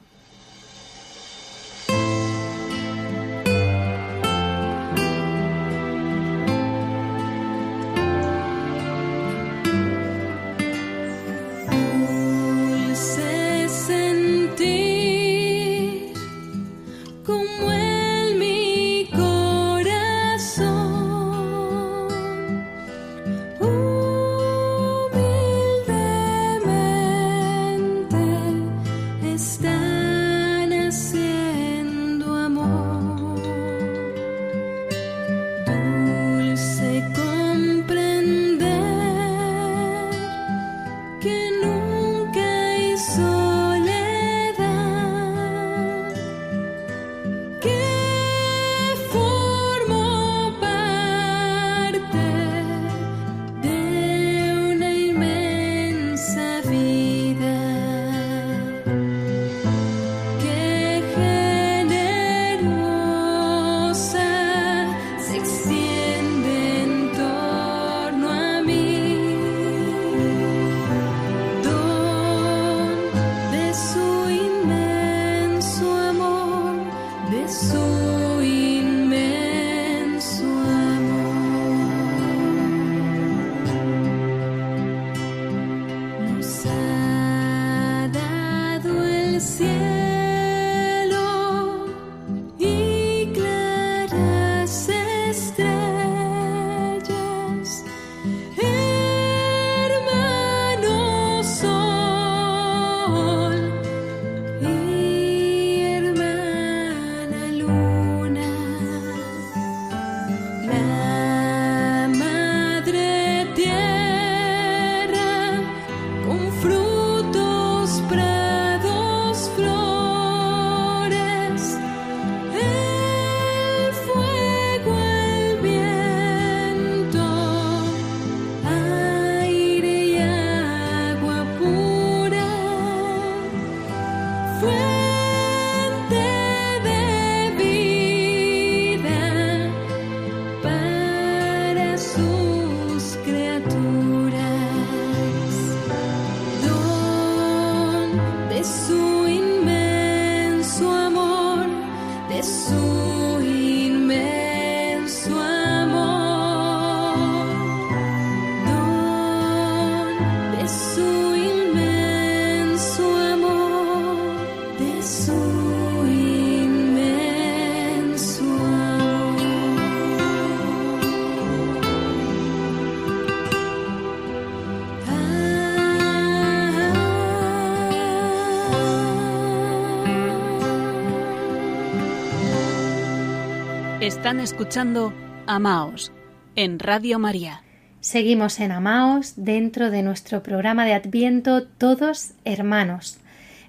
Están 184.11 184.41
escuchando 184.41 185.15
Amaos 185.47 186.11
en 186.57 186.81
Radio 186.81 187.21
María. 187.21 187.63
Seguimos 188.01 188.59
en 188.59 188.73
Amaos 188.73 189.35
dentro 189.37 189.89
de 189.93 190.03
nuestro 190.03 190.43
programa 190.43 190.85
de 190.85 190.95
Adviento 190.95 191.63
Todos 191.63 192.33
Hermanos, 192.45 193.19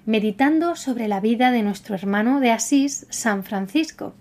meditando 0.04 0.74
sobre 0.74 1.06
la 1.06 1.20
vida 1.20 1.52
de 1.52 1.62
nuestro 1.62 1.94
hermano 1.94 2.40
de 2.40 2.50
Asís, 2.50 3.06
San 3.08 3.44
Francisco. 3.44 4.14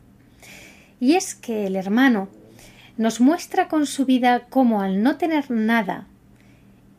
Y 1.00 1.16
es 1.16 1.34
que 1.34 1.66
el 1.66 1.76
hermano 1.76 2.30
nos 2.98 3.20
muestra 3.20 3.68
con 3.68 3.88
su 3.88 4.06
vida 4.06 4.46
cómo 4.48 4.84
al 4.84 5.02
no 5.02 5.18
tener 5.18 5.50
nada, 5.50 6.06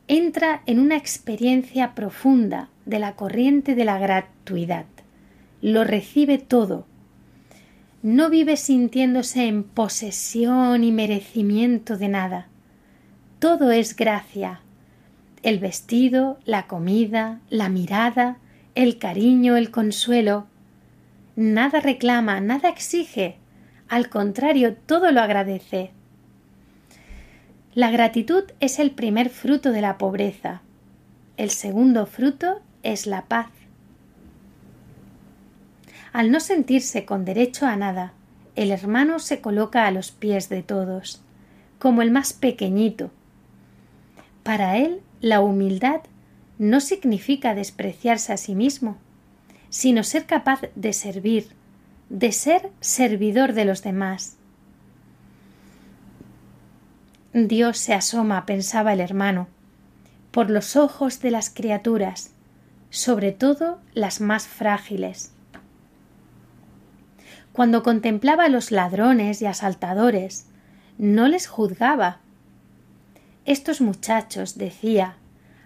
entra 0.09 0.63
en 0.67 0.81
una 0.81 0.97
experiencia 0.97 1.95
profunda 1.95 2.71
de 2.87 2.99
la 2.99 3.15
corriente 3.15 3.77
de 3.77 3.85
la 3.85 3.99
gratuidad. 3.99 4.87
Lo 5.61 5.85
recibe 5.85 6.39
todo, 6.39 6.87
no 8.03 8.31
vive 8.31 8.57
sintiéndose 8.57 9.47
en 9.47 9.63
posesión 9.63 10.83
y 10.83 10.91
merecimiento 10.91 11.97
de 11.97 12.09
nada. 12.09 12.49
Todo 13.39 13.71
es 13.71 13.95
gracia. 13.95 14.61
El 15.43 15.61
vestido, 15.61 16.39
la 16.45 16.67
comida, 16.67 17.41
la 17.49 17.69
mirada, 17.69 18.39
el 18.75 18.99
cariño, 18.99 19.57
el 19.57 19.71
consuelo. 19.71 20.47
Nada 21.37 21.81
reclama, 21.81 22.41
nada 22.41 22.69
exige. 22.69 23.37
Al 23.89 24.09
contrario, 24.09 24.75
todo 24.75 25.13
lo 25.13 25.21
agradece. 25.21 25.91
La 27.75 27.91
gratitud 27.91 28.45
es 28.61 28.79
el 28.79 28.91
primer 28.91 29.31
fruto 29.31 29.71
de 29.71 29.81
la 29.81 29.97
pobreza. 29.97 30.63
El 31.37 31.51
segundo 31.51 32.07
fruto 32.07 32.61
es 32.83 33.07
la 33.07 33.23
paz 33.27 33.49
al 36.13 36.31
no 36.31 36.41
sentirse 36.41 37.05
con 37.05 37.25
derecho 37.25 37.67
a 37.67 37.77
nada, 37.77 38.13
el 38.55 38.71
hermano 38.71 39.19
se 39.19 39.41
coloca 39.41 39.87
a 39.87 39.91
los 39.91 40.11
pies 40.11 40.49
de 40.49 40.63
todos, 40.63 41.23
como 41.79 42.03
el 42.03 42.11
más 42.11 42.33
pequeñito. 42.33 43.11
Para 44.43 44.77
él, 44.77 45.01
la 45.21 45.41
humildad 45.41 46.03
no 46.59 46.81
significa 46.81 47.55
despreciarse 47.55 48.33
a 48.33 48.37
sí 48.37 48.55
mismo, 48.55 48.99
sino 49.71 50.05
ser 50.05 50.27
capaz 50.27 50.61
de 50.75 50.93
servir, 50.93 51.49
de 52.11 52.31
ser 52.31 52.71
servidor 52.81 53.55
de 53.55 53.65
los 53.65 53.83
demás. 53.83 54.37
Dios 57.33 57.79
se 57.79 57.95
asoma, 57.95 58.45
pensaba 58.45 58.93
el 58.93 59.01
hermano, 59.01 59.49
por 60.31 60.51
los 60.51 60.77
ojos 60.77 61.21
de 61.21 61.31
las 61.31 61.49
criaturas, 61.49 62.33
sobre 62.91 63.33
todo 63.33 63.79
las 63.95 64.21
más 64.21 64.47
frágiles. 64.47 65.33
Cuando 67.53 67.83
contemplaba 67.83 68.45
a 68.45 68.49
los 68.49 68.71
ladrones 68.71 69.43
y 69.43 69.47
asaltadores, 69.47 70.47
no 70.99 71.29
les 71.29 71.47
juzgaba. 71.47 72.21
Estos 73.45 73.81
muchachos, 73.81 74.57
decía, 74.57 75.17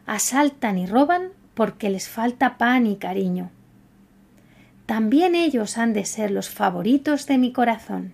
asaltan 0.07 0.79
y 0.79 0.87
roban 0.87 1.29
porque 1.55 1.91
les 1.91 2.09
falta 2.09 2.59
pan 2.59 2.87
y 2.87 2.97
cariño. 2.97 3.51
También 4.87 5.35
ellos 5.35 5.79
han 5.79 5.93
de 5.93 6.05
ser 6.05 6.31
los 6.31 6.49
favoritos 6.49 7.27
de 7.27 7.39
mi 7.39 7.53
corazón. 7.53 8.13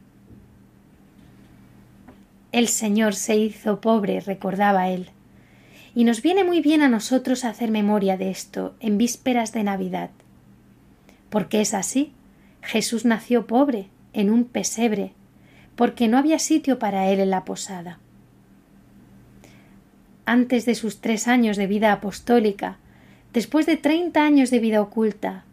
El 2.51 2.69
Señor 2.69 3.15
se 3.15 3.37
hizo 3.37 3.81
pobre, 3.81 4.21
recordaba 4.21 4.89
él, 4.89 5.11
y 5.95 6.05
nos 6.05 6.23
viene 6.23 6.45
muy 6.45 6.61
bien 6.61 6.83
a 6.83 6.89
nosotros 6.89 7.45
hacer 7.45 7.71
memoria 7.71 8.17
de 8.17 8.31
esto 8.31 8.75
en 8.81 8.99
vísperas 8.99 9.53
de 9.53 9.65
Navidad. 9.65 10.11
Porque 11.31 11.61
es 11.61 11.75
así, 11.75 12.13
Jesús 12.63 13.05
nació 13.05 13.47
pobre, 13.47 13.89
en 14.13 14.31
un 14.31 14.45
pesebre, 14.45 15.13
porque 15.77 16.09
no 16.09 16.19
había 16.19 16.39
sitio 16.39 16.79
para 16.79 17.09
él 17.09 17.21
en 17.21 17.31
la 17.31 17.45
posada. 17.45 17.99
Antes 20.25 20.65
de 20.65 20.75
sus 20.75 21.01
tres 21.01 21.29
años 21.29 21.57
de 21.57 21.67
vida 21.67 21.93
apostólica, 21.93 22.79
después 23.33 23.67
de 23.67 23.77
treinta 23.77 24.25
años 24.25 24.51
de 24.51 24.61
vida 24.61 24.81
oculta, 24.81 25.45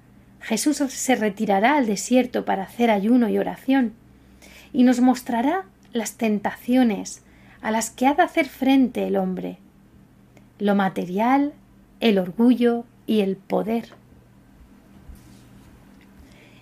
Jesús 0.41 0.78
se 0.78 1.15
retirará 1.15 1.76
al 1.78 1.86
desierto 1.86 2.45
para 2.45 2.63
hacer 2.63 2.91
ayuno 2.91 3.30
y 3.30 3.38
oración, 3.38 3.93
y 4.72 4.84
nos 4.84 5.02
mostrará 5.02 5.65
las 5.91 6.13
tentaciones 6.13 7.24
a 7.62 7.72
las 7.72 7.89
que 7.89 8.08
ha 8.08 8.13
de 8.13 8.24
hacer 8.24 8.48
frente 8.48 9.08
el 9.08 9.17
hombre, 9.17 9.58
lo 10.60 10.76
material, 10.76 11.54
el 12.00 12.19
orgullo 12.19 12.86
y 13.08 13.22
el 13.22 13.36
poder. 13.36 13.98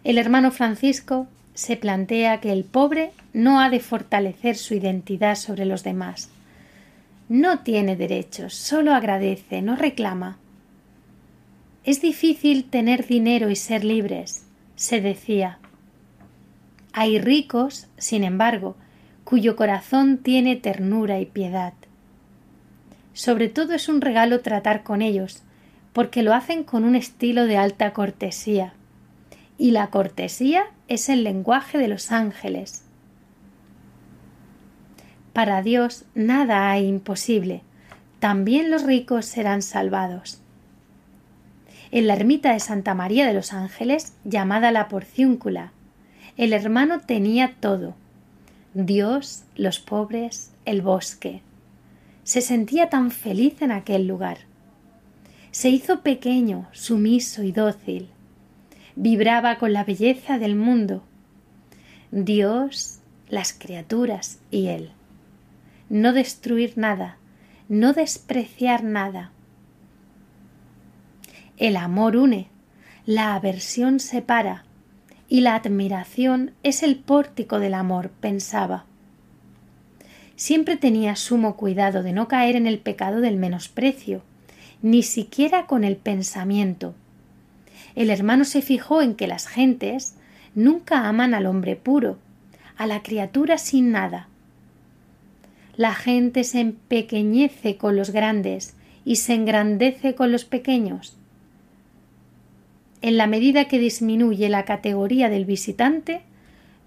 El 0.07 0.17
hermano 0.17 0.51
Francisco 0.51 1.27
se 1.53 1.75
plantea 1.75 2.39
que 2.39 2.53
el 2.53 2.63
pobre 2.63 3.11
no 3.33 3.59
ha 3.59 3.69
de 3.69 3.81
fortalecer 3.81 4.55
su 4.55 4.73
identidad 4.73 5.35
sobre 5.35 5.65
los 5.65 5.83
demás. 5.83 6.29
No 7.27 7.59
tiene 7.59 7.97
derechos, 7.97 8.53
solo 8.53 8.93
agradece, 8.93 9.61
no 9.61 9.75
reclama. 9.75 10.37
Es 11.83 11.99
difícil 11.99 12.63
tener 12.63 13.05
dinero 13.05 13.49
y 13.49 13.57
ser 13.57 13.83
libres, 13.83 14.45
se 14.77 15.01
decía. 15.01 15.59
Hay 16.93 17.19
ricos, 17.19 17.87
sin 17.97 18.23
embargo, 18.23 18.77
cuyo 19.25 19.57
corazón 19.57 20.19
tiene 20.19 20.55
ternura 20.55 21.19
y 21.19 21.25
piedad. 21.25 21.73
Sobre 23.11 23.49
todo 23.49 23.73
es 23.73 23.89
un 23.89 23.99
regalo 23.99 24.39
tratar 24.39 24.83
con 24.83 25.01
ellos, 25.01 25.43
porque 25.91 26.23
lo 26.23 26.33
hacen 26.33 26.63
con 26.63 26.85
un 26.85 26.95
estilo 26.95 27.45
de 27.45 27.57
alta 27.57 27.91
cortesía, 27.91 28.71
y 29.57 29.71
la 29.71 29.89
cortesía 29.89 30.65
es 30.87 31.09
el 31.09 31.23
lenguaje 31.23 31.77
de 31.77 31.87
los 31.87 32.11
ángeles. 32.11 32.83
Para 35.33 35.61
Dios 35.61 36.05
nada 36.15 36.71
hay 36.71 36.87
imposible, 36.87 37.61
también 38.19 38.71
los 38.71 38.83
ricos 38.83 39.25
serán 39.25 39.61
salvados. 39.61 40.41
En 41.91 42.07
la 42.07 42.15
ermita 42.15 42.53
de 42.53 42.59
Santa 42.59 42.93
María 42.93 43.25
de 43.27 43.33
los 43.33 43.53
Ángeles, 43.53 44.13
llamada 44.25 44.71
la 44.71 44.87
Porciúncula, 44.87 45.71
El 46.35 46.53
hermano 46.53 46.99
tenía 46.99 47.55
todo. 47.59 47.95
Dios, 48.73 49.43
los 49.55 49.79
pobres, 49.79 50.51
el 50.65 50.81
bosque. 50.81 51.41
Se 52.23 52.41
sentía 52.41 52.89
tan 52.89 53.09
feliz 53.11 53.61
en 53.61 53.71
aquel 53.71 54.05
lugar. 54.05 54.39
Se 55.51 55.69
hizo 55.69 56.01
pequeño, 56.01 56.67
sumiso 56.73 57.41
y 57.41 57.51
dócil. 57.51 58.09
Vibraba 58.99 59.59
con 59.59 59.73
la 59.73 59.83
belleza 59.83 60.39
del 60.39 60.55
mundo. 60.55 61.03
Dios, 62.09 62.99
las 63.29 63.53
criaturas 63.53 64.39
y 64.49 64.69
él. 64.69 64.89
No 65.87 66.13
destruir 66.13 66.79
nada, 66.79 67.19
no 67.69 67.93
despreciar 67.93 68.83
nada. 68.83 69.29
El 71.57 71.77
amor 71.77 72.17
une, 72.17 72.47
la 73.05 73.35
aversión 73.35 73.99
separa, 73.99 74.65
y 75.29 75.41
la 75.41 75.53
admiración 75.53 76.53
es 76.63 76.81
el 76.81 76.95
pórtico 76.95 77.59
del 77.59 77.75
amor, 77.75 78.09
pensaba. 78.19 78.85
Siempre 80.35 80.75
tenía 80.75 81.15
sumo 81.15 81.55
cuidado 81.55 82.01
de 82.01 82.13
no 82.13 82.27
caer 82.27 82.55
en 82.55 82.65
el 82.65 82.79
pecado 82.79 83.21
del 83.21 83.37
menosprecio, 83.37 84.23
ni 84.81 85.03
siquiera 85.03 85.67
con 85.67 85.83
el 85.83 85.97
pensamiento. 85.97 86.95
El 87.97 88.11
hermano 88.11 88.45
se 88.45 88.61
fijó 88.61 89.01
en 89.01 89.15
que 89.15 89.25
las 89.25 89.47
gentes 89.47 90.13
nunca 90.53 91.07
aman 91.09 91.33
al 91.33 91.47
hombre 91.47 91.75
puro, 91.75 92.19
a 92.77 92.85
la 92.85 93.01
criatura 93.01 93.57
sin 93.57 93.91
nada. 93.91 94.27
La 95.77 95.95
gente 95.95 96.43
se 96.43 96.59
empequeñece 96.59 97.75
con 97.77 97.95
los 97.95 98.11
grandes 98.11 98.75
y 99.03 99.15
se 99.15 99.33
engrandece 99.33 100.13
con 100.13 100.31
los 100.31 100.45
pequeños. 100.45 101.17
En 103.01 103.17
la 103.17 103.25
medida 103.25 103.65
que 103.65 103.79
disminuye 103.79 104.47
la 104.47 104.63
categoría 104.63 105.29
del 105.29 105.45
visitante, 105.45 106.21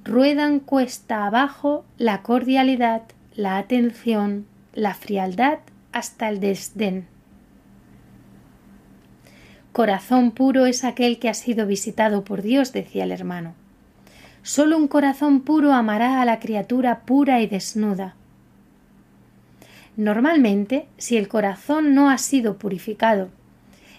ruedan 0.04 0.60
cuesta 0.60 1.26
abajo 1.26 1.84
la 1.98 2.22
cordialidad, 2.22 3.02
la 3.34 3.58
atención, 3.58 4.46
la 4.74 4.94
frialdad 4.94 5.58
hasta 5.90 6.28
el 6.28 6.38
desdén. 6.38 7.08
Corazón 9.72 10.32
puro 10.32 10.66
es 10.66 10.82
aquel 10.84 11.18
que 11.18 11.28
ha 11.28 11.34
sido 11.34 11.66
visitado 11.66 12.24
por 12.24 12.42
Dios, 12.42 12.72
decía 12.72 13.04
el 13.04 13.12
hermano. 13.12 13.54
Solo 14.42 14.76
un 14.76 14.88
corazón 14.88 15.42
puro 15.42 15.72
amará 15.72 16.20
a 16.20 16.24
la 16.24 16.40
criatura 16.40 17.00
pura 17.00 17.40
y 17.40 17.46
desnuda. 17.46 18.16
Normalmente, 19.96 20.86
si 20.96 21.16
el 21.16 21.28
corazón 21.28 21.94
no 21.94 22.10
ha 22.10 22.18
sido 22.18 22.56
purificado, 22.56 23.28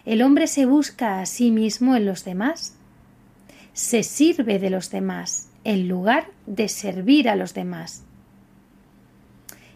el 0.06 0.24
hombre 0.24 0.48
se 0.48 0.66
busca 0.66 1.22
a 1.22 1.26
sí 1.26 1.52
mismo 1.52 1.96
en 1.96 2.06
los 2.06 2.26
demás, 2.26 2.76
se 3.74 4.04
sirve 4.04 4.60
de 4.60 4.72
los 4.72 4.90
demás 4.90 5.50
en 5.64 5.88
lugar 5.88 6.28
de 6.48 6.68
servir 6.68 7.30
a 7.30 7.36
los 7.36 7.54
demás. 7.54 8.04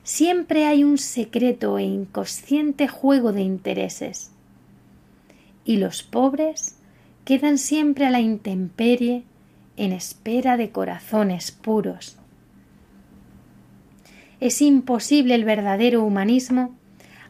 Siempre 0.04 0.66
hay 0.66 0.84
un 0.84 0.98
secreto 0.98 1.78
e 1.78 1.84
inconsciente 1.84 2.88
juego 2.88 3.32
de 3.32 3.42
intereses. 3.42 4.32
Y 5.66 5.78
los 5.78 6.04
pobres 6.04 6.78
quedan 7.26 7.58
siempre 7.58 8.06
a 8.06 8.12
la 8.12 8.22
intemperie 8.22 9.24
en 9.76 9.92
espera 9.92 10.56
de 10.56 10.70
corazones 10.70 11.52
puros. 11.52 12.18
Es 14.40 14.62
imposible 14.62 15.36
el 15.36 15.44
verdadero 15.44 16.04
humanismo 16.04 16.76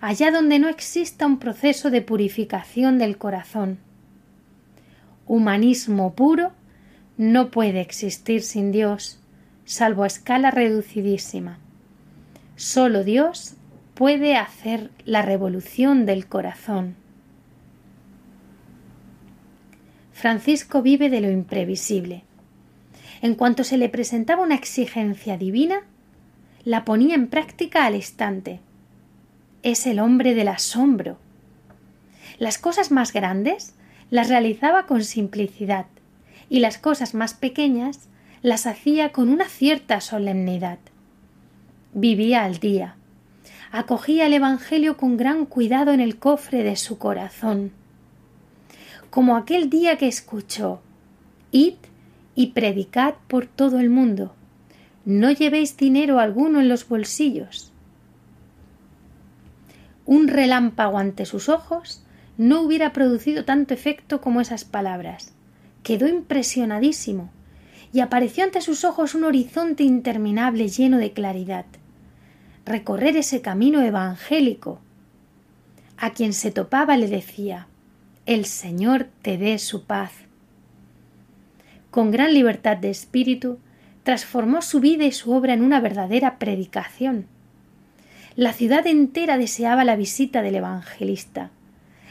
allá 0.01 0.31
donde 0.31 0.59
no 0.59 0.69
exista 0.69 1.25
un 1.25 1.39
proceso 1.39 1.89
de 1.89 2.01
purificación 2.01 2.99
del 2.99 3.17
corazón. 3.17 3.79
Humanismo 5.25 6.13
puro 6.13 6.51
no 7.17 7.49
puede 7.49 7.81
existir 7.81 8.41
sin 8.43 8.71
Dios, 8.71 9.19
salvo 9.63 10.03
a 10.03 10.07
escala 10.07 10.51
reducidísima. 10.51 11.57
Solo 12.55 13.03
Dios 13.03 13.55
puede 13.95 14.35
hacer 14.35 14.91
la 15.05 15.21
revolución 15.21 16.05
del 16.05 16.27
corazón. 16.27 16.95
Francisco 20.15 20.81
vive 20.81 21.09
de 21.09 21.19
lo 21.19 21.29
imprevisible. 21.29 22.23
En 23.21 23.35
cuanto 23.35 23.65
se 23.65 23.77
le 23.77 23.89
presentaba 23.89 24.43
una 24.43 24.55
exigencia 24.55 25.37
divina, 25.37 25.81
la 26.63 26.85
ponía 26.85 27.15
en 27.15 27.27
práctica 27.27 27.85
al 27.85 27.95
instante. 27.95 28.61
Es 29.61 29.85
el 29.85 29.99
hombre 29.99 30.33
del 30.33 30.47
asombro. 30.47 31.17
Las 32.39 32.57
cosas 32.57 32.91
más 32.91 33.11
grandes 33.11 33.75
las 34.09 34.29
realizaba 34.29 34.85
con 34.85 35.03
simplicidad 35.03 35.87
y 36.49 36.59
las 36.59 36.77
cosas 36.77 37.13
más 37.13 37.33
pequeñas 37.33 38.07
las 38.41 38.67
hacía 38.67 39.11
con 39.11 39.27
una 39.27 39.49
cierta 39.49 39.99
solemnidad. 39.99 40.79
Vivía 41.93 42.45
al 42.45 42.59
día. 42.59 42.95
Acogía 43.69 44.27
el 44.27 44.33
Evangelio 44.33 44.95
con 44.95 45.17
gran 45.17 45.45
cuidado 45.45 45.91
en 45.91 45.99
el 45.99 46.17
cofre 46.19 46.63
de 46.63 46.77
su 46.77 46.97
corazón. 46.97 47.73
Como 49.09 49.37
aquel 49.37 49.69
día 49.69 49.97
que 49.97 50.07
escuchó 50.07 50.81
Id 51.51 51.75
y 52.35 52.47
predicad 52.47 53.15
por 53.27 53.47
todo 53.47 53.79
el 53.79 53.89
mundo. 53.89 54.35
No 55.05 55.31
llevéis 55.31 55.77
dinero 55.77 56.19
alguno 56.19 56.59
en 56.59 56.67
los 56.67 56.87
bolsillos. 56.87 57.71
Un 60.05 60.27
relámpago 60.27 60.97
ante 60.97 61.25
sus 61.25 61.47
ojos 61.47 62.03
no 62.37 62.61
hubiera 62.61 62.91
producido 62.91 63.45
tanto 63.45 63.73
efecto 63.73 64.19
como 64.19 64.41
esas 64.41 64.65
palabras. 64.65 65.33
Quedó 65.83 66.07
impresionadísimo 66.07 67.29
y 67.93 68.01
apareció 68.01 68.43
ante 68.43 68.59
sus 68.59 68.83
ojos 68.83 69.15
un 69.15 69.23
horizonte 69.23 69.83
interminable 69.83 70.67
lleno 70.67 70.97
de 70.97 71.13
claridad. 71.13 71.65
Recorrer 72.65 73.15
ese 73.15 73.41
camino 73.41 73.81
evangélico. 73.81 74.79
A 75.97 76.11
quien 76.11 76.33
se 76.33 76.51
topaba 76.51 76.97
le 76.97 77.07
decía 77.07 77.67
El 78.25 78.45
Señor 78.45 79.07
te 79.21 79.37
dé 79.37 79.59
su 79.59 79.85
paz 79.85 80.25
con 81.95 82.11
gran 82.11 82.33
libertad 82.33 82.75
de 82.75 82.89
espíritu, 82.89 83.57
transformó 84.03 84.61
su 84.61 84.81
vida 84.81 85.05
y 85.05 85.13
su 85.13 85.31
obra 85.31 85.53
en 85.53 85.63
una 85.63 85.79
verdadera 85.79 86.37
predicación. 86.39 87.25
La 88.35 88.51
ciudad 88.51 88.85
entera 88.85 89.37
deseaba 89.37 89.85
la 89.85 89.95
visita 89.95 90.41
del 90.41 90.55
evangelista. 90.55 91.51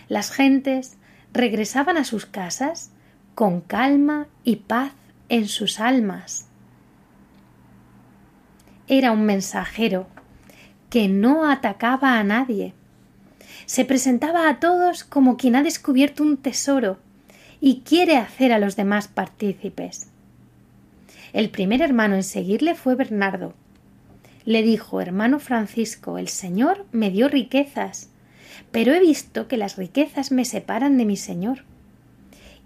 Las 0.08 0.30
gentes 0.30 0.96
regresaban 1.34 1.98
a 1.98 2.04
sus 2.04 2.24
casas 2.24 2.92
con 3.34 3.60
calma 3.60 4.26
y 4.42 4.56
paz 4.56 4.92
en 5.28 5.48
sus 5.48 5.80
almas. 5.80 6.48
Era 8.88 9.12
un 9.12 9.26
mensajero 9.26 10.06
que 10.88 11.08
no 11.08 11.44
atacaba 11.44 12.18
a 12.18 12.24
nadie. 12.24 12.72
Se 13.66 13.84
presentaba 13.84 14.48
a 14.48 14.60
todos 14.60 15.04
como 15.04 15.36
quien 15.36 15.56
ha 15.56 15.62
descubierto 15.62 16.22
un 16.22 16.36
tesoro 16.36 16.98
y 17.60 17.80
quiere 17.80 18.16
hacer 18.16 18.52
a 18.52 18.58
los 18.58 18.76
demás 18.76 19.08
partícipes. 19.08 20.08
El 21.32 21.50
primer 21.50 21.82
hermano 21.82 22.14
en 22.14 22.22
seguirle 22.22 22.74
fue 22.74 22.94
Bernardo. 22.94 23.54
Le 24.44 24.62
dijo 24.62 25.00
Hermano 25.00 25.40
Francisco, 25.40 26.18
el 26.18 26.28
Señor 26.28 26.86
me 26.92 27.10
dio 27.10 27.28
riquezas, 27.28 28.10
pero 28.70 28.92
he 28.92 29.00
visto 29.00 29.48
que 29.48 29.56
las 29.56 29.76
riquezas 29.76 30.30
me 30.30 30.44
separan 30.44 30.98
de 30.98 31.06
mi 31.06 31.16
Señor. 31.16 31.64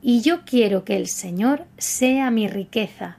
Y 0.03 0.21
yo 0.21 0.45
quiero 0.45 0.85
que 0.85 0.97
el 0.97 1.07
Señor 1.07 1.64
sea 1.77 2.31
mi 2.31 2.49
riqueza. 2.49 3.19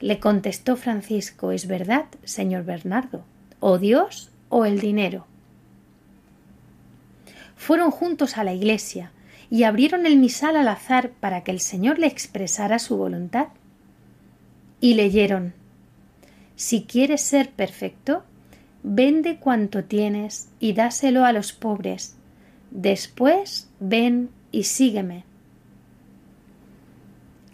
Le 0.00 0.20
contestó 0.20 0.76
Francisco, 0.76 1.50
es 1.50 1.66
verdad, 1.66 2.04
señor 2.24 2.64
Bernardo, 2.64 3.24
o 3.58 3.78
Dios 3.78 4.30
o 4.50 4.66
el 4.66 4.78
dinero. 4.78 5.26
Fueron 7.64 7.90
juntos 7.90 8.36
a 8.36 8.44
la 8.44 8.52
iglesia, 8.52 9.10
y 9.48 9.62
abrieron 9.62 10.04
el 10.04 10.18
misal 10.18 10.58
al 10.58 10.68
azar 10.68 11.12
para 11.12 11.44
que 11.44 11.50
el 11.50 11.60
Señor 11.60 11.98
le 11.98 12.06
expresara 12.06 12.78
su 12.78 12.98
voluntad. 12.98 13.48
Y 14.82 14.92
leyeron 14.92 15.54
Si 16.56 16.84
quieres 16.84 17.22
ser 17.22 17.48
perfecto, 17.52 18.22
vende 18.82 19.38
cuanto 19.38 19.82
tienes 19.82 20.50
y 20.60 20.74
dáselo 20.74 21.24
a 21.24 21.32
los 21.32 21.54
pobres. 21.54 22.16
Después 22.70 23.70
ven 23.80 24.28
y 24.52 24.64
sígueme. 24.64 25.24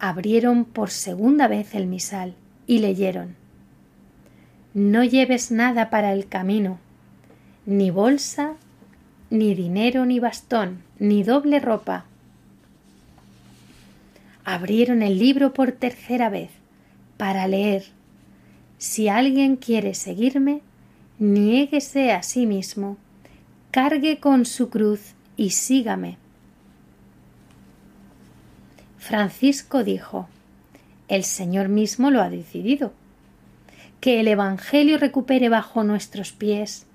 Abrieron 0.01 0.65
por 0.65 0.91
segunda 0.91 1.47
vez 1.47 1.73
el 1.77 1.87
misal 1.87 2.35
y 2.67 2.81
leyeron 2.81 3.37
No 4.75 5.05
lleves 5.05 5.53
nada 5.53 5.89
para 5.89 6.13
el 6.13 6.27
camino, 6.27 6.81
ni 7.65 7.93
bolsa, 7.93 8.57
ni 9.31 9.55
dinero, 9.55 10.05
ni 10.07 10.21
bastón, 10.21 10.83
ni 10.99 11.23
doble 11.23 11.61
ropa. 11.61 12.05
Abrieron 14.45 15.03
el 15.03 15.19
libro 15.19 15.55
por 15.55 15.73
tercera 15.73 16.29
vez 16.29 16.51
para 17.17 17.47
leer 17.47 17.85
Si 18.79 19.09
alguien 19.09 19.57
quiere 19.57 19.95
seguirme, 19.95 20.63
niéguese 21.19 22.13
a 22.13 22.23
sí 22.23 22.47
mismo, 22.47 22.97
cargue 23.71 24.19
con 24.19 24.47
su 24.47 24.71
cruz 24.71 25.15
y 25.37 25.51
sígame. 25.51 26.17
Francisco 28.99 29.85
dijo 29.85 30.29
el 31.11 31.25
Señor 31.25 31.69
mismo 31.69 32.13
lo 32.13 32.23
ha 32.23 32.31
decidido. 32.31 32.93
Que 34.01 34.21
el 34.21 34.29
Evangelio 34.29 34.97
recupere 34.97 35.49
bajo 35.49 35.83
nuestros 35.83 36.31
pies 36.31 36.87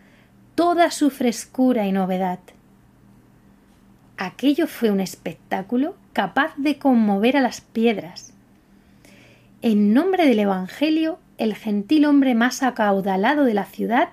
toda 0.55 0.89
su 0.89 1.09
frescura 1.09 1.85
y 1.85 1.91
novedad. 1.91 2.39
Aquello 4.17 4.67
fue 4.67 4.89
un 4.89 5.01
espectáculo 5.01 5.95
capaz 6.13 6.53
de 6.55 6.77
conmover 6.77 7.35
a 7.35 7.41
las 7.41 7.59
piedras. 7.59 8.33
En 9.61 9.93
nombre 9.93 10.25
del 10.25 10.39
Evangelio, 10.39 11.19
el 11.37 11.55
gentil 11.55 12.05
hombre 12.05 12.33
más 12.35 12.63
acaudalado 12.63 13.43
de 13.43 13.53
la 13.53 13.65
ciudad 13.65 14.09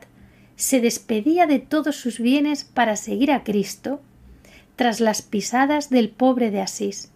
se 0.56 0.80
despedía 0.80 1.46
de 1.46 1.60
todos 1.60 1.96
sus 1.96 2.18
bienes 2.18 2.64
para 2.64 2.96
seguir 2.96 3.30
a 3.30 3.44
Cristo 3.44 4.00
tras 4.74 5.00
las 5.00 5.22
pisadas 5.22 5.90
del 5.90 6.10
pobre 6.10 6.50
de 6.50 6.60
Asís. 6.60 7.12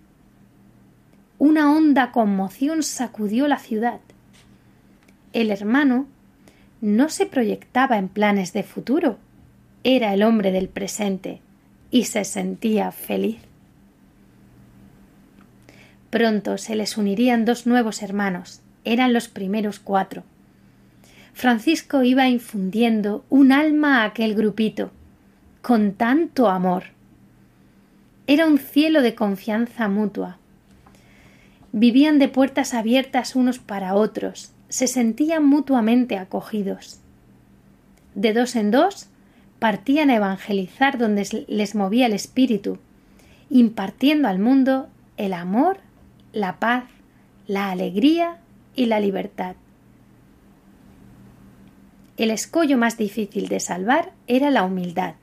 Una 1.38 1.72
honda 1.72 2.12
conmoción 2.12 2.82
sacudió 2.82 3.48
la 3.48 3.58
ciudad. 3.58 4.00
El 5.32 5.50
hermano 5.50 6.06
no 6.80 7.08
se 7.08 7.26
proyectaba 7.26 7.98
en 7.98 8.08
planes 8.08 8.52
de 8.52 8.62
futuro, 8.62 9.18
era 9.84 10.12
el 10.12 10.22
hombre 10.22 10.52
del 10.52 10.68
presente 10.68 11.40
y 11.90 12.04
se 12.04 12.24
sentía 12.24 12.92
feliz. 12.92 13.38
Pronto 16.10 16.58
se 16.58 16.76
les 16.76 16.96
unirían 16.96 17.44
dos 17.44 17.66
nuevos 17.66 18.02
hermanos, 18.02 18.60
eran 18.84 19.12
los 19.12 19.28
primeros 19.28 19.78
cuatro. 19.78 20.24
Francisco 21.34 22.02
iba 22.02 22.28
infundiendo 22.28 23.24
un 23.28 23.52
alma 23.52 24.02
a 24.02 24.06
aquel 24.06 24.34
grupito, 24.34 24.90
con 25.60 25.92
tanto 25.92 26.48
amor. 26.48 26.84
Era 28.26 28.46
un 28.46 28.58
cielo 28.58 29.02
de 29.02 29.14
confianza 29.14 29.88
mutua. 29.88 30.38
Vivían 31.72 32.18
de 32.18 32.28
puertas 32.28 32.72
abiertas 32.72 33.36
unos 33.36 33.58
para 33.58 33.94
otros, 33.94 34.52
se 34.68 34.86
sentían 34.86 35.44
mutuamente 35.44 36.18
acogidos. 36.18 37.00
De 38.14 38.32
dos 38.32 38.56
en 38.56 38.70
dos 38.70 39.08
partían 39.58 40.10
a 40.10 40.16
evangelizar 40.16 40.98
donde 40.98 41.46
les 41.48 41.74
movía 41.74 42.06
el 42.06 42.12
espíritu, 42.12 42.78
impartiendo 43.50 44.28
al 44.28 44.38
mundo 44.38 44.88
el 45.16 45.32
amor, 45.32 45.78
la 46.32 46.58
paz, 46.58 46.84
la 47.46 47.70
alegría 47.70 48.38
y 48.74 48.86
la 48.86 49.00
libertad. 49.00 49.56
El 52.16 52.30
escollo 52.30 52.78
más 52.78 52.96
difícil 52.96 53.48
de 53.48 53.60
salvar 53.60 54.12
era 54.26 54.50
la 54.50 54.64
humildad. 54.64 55.14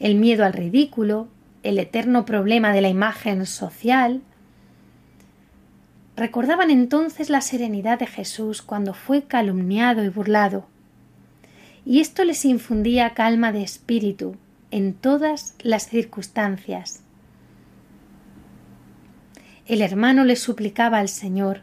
El 0.00 0.14
miedo 0.14 0.44
al 0.44 0.52
ridículo, 0.52 1.28
el 1.62 1.78
eterno 1.78 2.24
problema 2.24 2.72
de 2.72 2.80
la 2.80 2.88
imagen 2.88 3.44
social. 3.46 4.22
Recordaban 6.18 6.72
entonces 6.72 7.30
la 7.30 7.40
serenidad 7.40 8.00
de 8.00 8.08
Jesús 8.08 8.60
cuando 8.60 8.92
fue 8.92 9.22
calumniado 9.22 10.02
y 10.02 10.08
burlado, 10.08 10.66
y 11.86 12.00
esto 12.00 12.24
les 12.24 12.44
infundía 12.44 13.14
calma 13.14 13.52
de 13.52 13.62
espíritu 13.62 14.34
en 14.72 14.94
todas 14.94 15.54
las 15.60 15.86
circunstancias. 15.86 17.04
El 19.68 19.80
hermano 19.80 20.24
les 20.24 20.40
suplicaba 20.40 20.98
al 20.98 21.08
Señor 21.08 21.60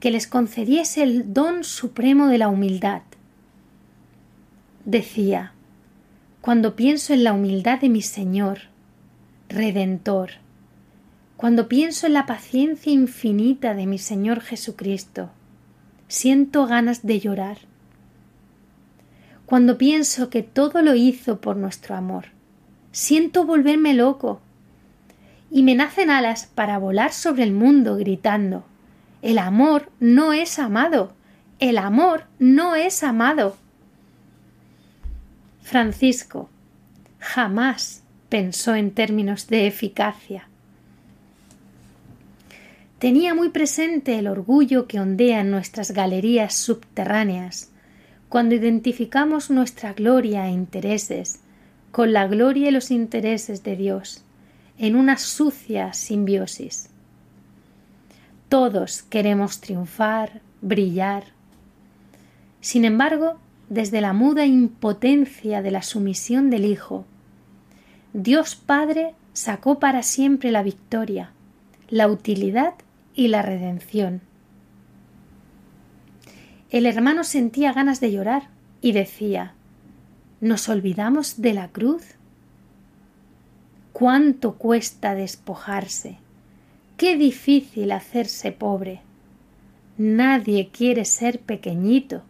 que 0.00 0.10
les 0.10 0.26
concediese 0.26 1.02
el 1.02 1.34
don 1.34 1.62
supremo 1.62 2.28
de 2.28 2.38
la 2.38 2.48
humildad. 2.48 3.02
Decía, 4.86 5.52
cuando 6.40 6.76
pienso 6.76 7.12
en 7.12 7.24
la 7.24 7.34
humildad 7.34 7.78
de 7.78 7.90
mi 7.90 8.00
Señor, 8.00 8.60
Redentor, 9.50 10.41
cuando 11.42 11.66
pienso 11.66 12.06
en 12.06 12.12
la 12.12 12.24
paciencia 12.24 12.92
infinita 12.92 13.74
de 13.74 13.84
mi 13.84 13.98
Señor 13.98 14.42
Jesucristo, 14.42 15.30
siento 16.06 16.68
ganas 16.68 17.04
de 17.04 17.18
llorar 17.18 17.58
cuando 19.44 19.76
pienso 19.76 20.30
que 20.30 20.44
todo 20.44 20.82
lo 20.82 20.94
hizo 20.94 21.40
por 21.40 21.56
nuestro 21.56 21.96
amor. 21.96 22.26
Siento 22.92 23.44
volverme 23.44 23.92
loco 23.92 24.40
y 25.50 25.64
me 25.64 25.74
nacen 25.74 26.10
alas 26.10 26.48
para 26.54 26.78
volar 26.78 27.12
sobre 27.12 27.42
el 27.42 27.52
mundo 27.52 27.96
gritando 27.96 28.64
El 29.20 29.38
amor 29.38 29.90
no 29.98 30.32
es 30.32 30.60
amado. 30.60 31.12
El 31.58 31.76
amor 31.76 32.26
no 32.38 32.76
es 32.76 33.02
amado. 33.02 33.56
Francisco 35.60 36.48
jamás 37.18 38.04
pensó 38.28 38.76
en 38.76 38.92
términos 38.92 39.48
de 39.48 39.66
eficacia. 39.66 40.46
Tenía 43.02 43.34
muy 43.34 43.48
presente 43.48 44.16
el 44.16 44.28
orgullo 44.28 44.86
que 44.86 45.00
ondea 45.00 45.40
en 45.40 45.50
nuestras 45.50 45.90
galerías 45.90 46.54
subterráneas 46.54 47.72
cuando 48.28 48.54
identificamos 48.54 49.50
nuestra 49.50 49.92
gloria 49.92 50.46
e 50.46 50.52
intereses 50.52 51.40
con 51.90 52.12
la 52.12 52.28
gloria 52.28 52.68
y 52.68 52.70
los 52.70 52.92
intereses 52.92 53.64
de 53.64 53.74
Dios 53.74 54.22
en 54.78 54.94
una 54.94 55.18
sucia 55.18 55.92
simbiosis. 55.94 56.90
Todos 58.48 59.02
queremos 59.02 59.60
triunfar, 59.60 60.40
brillar. 60.60 61.24
Sin 62.60 62.84
embargo, 62.84 63.36
desde 63.68 64.00
la 64.00 64.12
muda 64.12 64.46
impotencia 64.46 65.60
de 65.60 65.72
la 65.72 65.82
sumisión 65.82 66.50
del 66.50 66.64
Hijo, 66.66 67.04
Dios 68.12 68.54
Padre 68.54 69.16
sacó 69.32 69.80
para 69.80 70.04
siempre 70.04 70.52
la 70.52 70.62
victoria, 70.62 71.32
la 71.88 72.06
utilidad 72.06 72.74
y 73.14 73.28
la 73.28 73.42
redención 73.42 74.22
el 76.72 76.86
hermano 76.86 77.22
sentía 77.22 77.74
ganas 77.74 78.00
de 78.00 78.10
llorar 78.10 78.48
y 78.80 78.92
decía 78.92 79.54
¿Nos 80.40 80.70
olvidamos 80.70 81.42
de 81.42 81.52
la 81.52 81.68
cruz? 81.68 82.02
¿Cuánto 83.92 84.54
cuesta 84.54 85.14
despojarse? 85.14 86.16
Qué 86.96 87.18
difícil 87.18 87.92
hacerse 87.92 88.52
pobre. 88.52 89.02
Nadie 89.98 90.70
quiere 90.70 91.04
ser 91.04 91.40
pequeñito. 91.40 92.22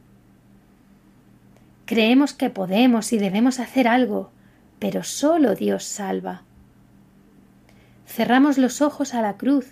Creemos 1.87 2.35
que 2.35 2.51
podemos 2.51 3.12
y 3.12 3.18
debemos 3.18 3.61
hacer 3.61 3.87
algo, 3.87 4.33
pero 4.81 5.05
solo 5.05 5.55
Dios 5.55 5.85
salva. 5.85 6.42
Cerramos 8.07 8.59
los 8.59 8.83
ojos 8.83 9.14
a 9.14 9.23
la 9.23 9.37
cruz. 9.37 9.66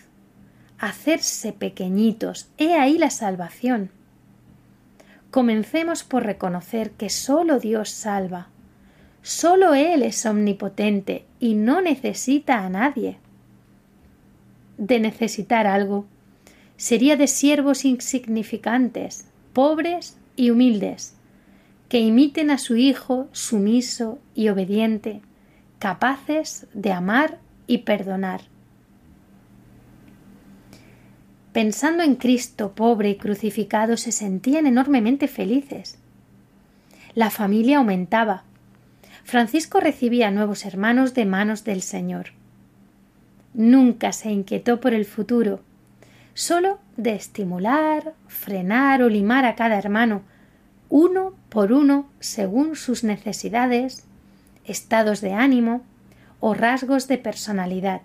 Hacerse 0.81 1.53
pequeñitos, 1.53 2.49
he 2.57 2.73
ahí 2.73 2.97
la 2.97 3.11
salvación. 3.11 3.90
Comencemos 5.31 6.05
por 6.05 6.25
reconocer 6.25 6.93
que 6.93 7.11
sólo 7.11 7.61
Dios 7.61 7.90
salva. 7.90 8.49
Sólo 9.21 9.75
Él 9.75 10.03
es 10.03 10.25
omnipotente 10.25 11.27
y 11.38 11.53
no 11.53 11.83
necesita 11.83 12.64
a 12.64 12.71
nadie. 12.71 13.19
De 14.79 15.01
necesitar 15.01 15.66
algo, 15.66 16.07
sería 16.79 17.16
de 17.16 17.27
siervos 17.27 17.85
insignificantes, 17.85 19.27
pobres 19.53 20.16
y 20.35 20.49
humildes, 20.49 21.14
que 21.90 22.01
imiten 22.01 22.51
a 22.51 22.57
su 22.57 22.77
Hijo 22.77 23.29
sumiso 23.33 24.19
y 24.35 24.49
obediente, 24.49 25.21
capaces 25.79 26.66
de 26.72 26.93
amar 26.93 27.39
y 27.66 27.78
perdonar. 27.78 28.41
Pensando 31.53 32.05
en 32.05 32.14
Cristo 32.14 32.72
pobre 32.76 33.11
y 33.11 33.16
crucificado 33.16 33.96
se 33.96 34.12
sentían 34.12 34.66
enormemente 34.66 35.26
felices. 35.26 35.98
La 37.14 37.30
familia 37.30 37.78
aumentaba. 37.78 38.44
Francisco 39.24 39.80
recibía 39.80 40.30
nuevos 40.30 40.64
hermanos 40.64 41.12
de 41.14 41.26
manos 41.26 41.64
del 41.64 41.82
Señor. 41.82 42.26
Nunca 43.53 44.12
se 44.12 44.30
inquietó 44.30 44.80
por 44.80 44.94
el 44.94 45.05
futuro, 45.05 45.61
solo 46.34 46.78
de 46.96 47.14
estimular, 47.14 48.14
frenar 48.28 49.03
o 49.03 49.09
limar 49.09 49.44
a 49.44 49.57
cada 49.57 49.76
hermano, 49.76 50.22
uno 50.88 51.34
por 51.48 51.72
uno 51.72 52.09
según 52.20 52.76
sus 52.76 53.03
necesidades, 53.03 54.05
estados 54.64 55.20
de 55.20 55.32
ánimo 55.32 55.82
o 56.38 56.55
rasgos 56.55 57.09
de 57.09 57.18
personalidad. 57.18 58.03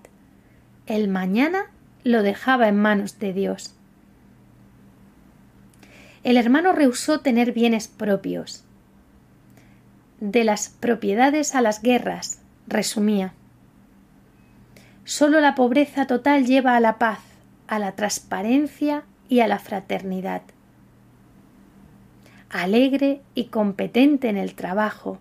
El 0.87 1.09
mañana 1.09 1.65
lo 2.05 2.21
dejaba 2.21 2.67
en 2.69 2.77
manos 2.77 3.17
de 3.17 3.33
Dios. 3.33 3.73
El 6.23 6.37
hermano 6.37 6.71
rehusó 6.71 7.19
tener 7.19 7.51
bienes 7.51 7.87
propios. 7.87 8.63
De 10.19 10.43
las 10.43 10.69
propiedades 10.69 11.55
a 11.55 11.61
las 11.61 11.81
guerras, 11.81 12.41
resumía. 12.67 13.33
Solo 15.03 15.41
la 15.41 15.55
pobreza 15.55 16.05
total 16.05 16.45
lleva 16.45 16.75
a 16.75 16.79
la 16.79 16.99
paz, 16.99 17.19
a 17.67 17.79
la 17.79 17.93
transparencia 17.93 19.03
y 19.27 19.39
a 19.39 19.47
la 19.47 19.57
fraternidad. 19.57 20.43
Alegre 22.51 23.21
y 23.33 23.45
competente 23.45 24.29
en 24.29 24.37
el 24.37 24.53
trabajo, 24.53 25.17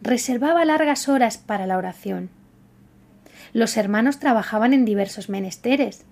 reservaba 0.00 0.64
largas 0.64 1.08
horas 1.08 1.36
para 1.36 1.66
la 1.66 1.78
oración. 1.78 2.30
Los 3.52 3.76
hermanos 3.76 4.20
trabajaban 4.20 4.72
en 4.72 4.84
diversos 4.84 5.28
menesteres, 5.28 6.06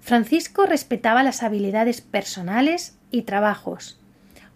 Francisco 0.00 0.66
respetaba 0.66 1.22
las 1.22 1.42
habilidades 1.42 2.00
personales 2.00 2.96
y 3.10 3.22
trabajos, 3.22 3.98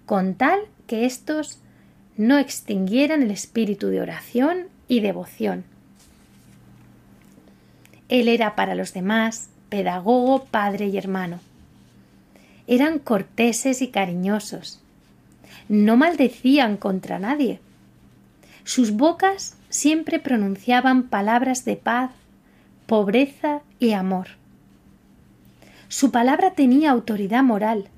con 0.07 0.35
tal 0.35 0.61
que 0.87 1.05
éstos 1.05 1.59
no 2.17 2.39
extinguieran 2.39 3.23
el 3.23 3.31
espíritu 3.31 3.89
de 3.89 4.01
oración 4.01 4.67
y 4.89 5.01
devoción. 5.01 5.65
Él 8.09 8.29
era 8.29 8.55
para 8.55 8.75
los 8.75 8.93
demás 8.93 9.49
pedagogo, 9.71 10.45
padre 10.45 10.89
y 10.89 10.99
hermano. 10.99 11.41
Eran 12.67 12.99
corteses 12.99 13.81
y 13.81 13.89
cariñosos. 13.89 14.81
No 15.69 15.97
maldecían 15.97 16.77
contra 16.77 17.19
nadie. 17.19 17.61
Sus 18.65 18.93
bocas 18.93 19.57
siempre 19.71 20.19
pronunciaban 20.19 21.05
palabras 21.05 21.65
de 21.65 21.77
paz, 21.77 22.11
pobreza 22.87 23.63
y 23.79 23.93
amor. 23.93 24.42
Su 25.93 26.11
palabra 26.11 26.53
tenía 26.53 26.91
autoridad 26.91 27.43
moral, 27.43 27.91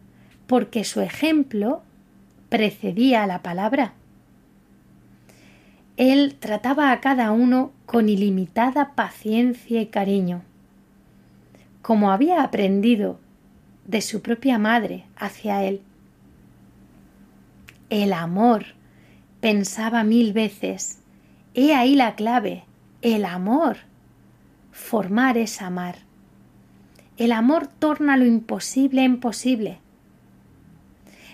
porque 0.49 0.82
su 0.82 1.01
ejemplo 1.01 1.80
precedía 2.49 3.22
a 3.22 3.28
la 3.28 3.40
palabra. 3.40 3.92
Él 5.97 6.34
trataba 6.40 6.90
a 6.90 7.01
cada 7.01 7.30
uno 7.30 7.70
con 7.86 8.09
ilimitada 8.09 8.97
paciencia 8.97 9.80
y 9.80 9.86
cariño, 9.86 10.42
como 11.82 12.11
había 12.11 12.42
aprendido 12.42 13.20
de 13.86 14.01
su 14.01 14.22
propia 14.22 14.59
madre 14.59 15.05
hacia 15.16 15.62
él. 15.62 15.80
El 17.90 18.12
amor, 18.12 18.64
pensaba 19.40 20.03
mil 20.03 20.32
veces, 20.32 20.99
he 21.55 21.76
ahí 21.76 21.95
la 21.95 22.16
clave, 22.16 22.64
el 23.03 23.24
amor. 23.24 23.76
Formar 24.72 25.38
es 25.38 25.62
amar. 25.62 25.99
El 27.17 27.33
amor 27.33 27.67
torna 27.67 28.17
lo 28.17 28.25
imposible 28.25 29.05
en 29.05 29.21
posible. 29.21 29.79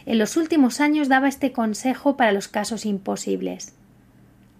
En 0.06 0.18
los 0.18 0.36
últimos 0.36 0.80
años 0.80 1.08
daba 1.08 1.28
este 1.28 1.52
consejo 1.52 2.16
para 2.16 2.32
los 2.32 2.48
casos 2.48 2.84
imposibles 2.86 3.74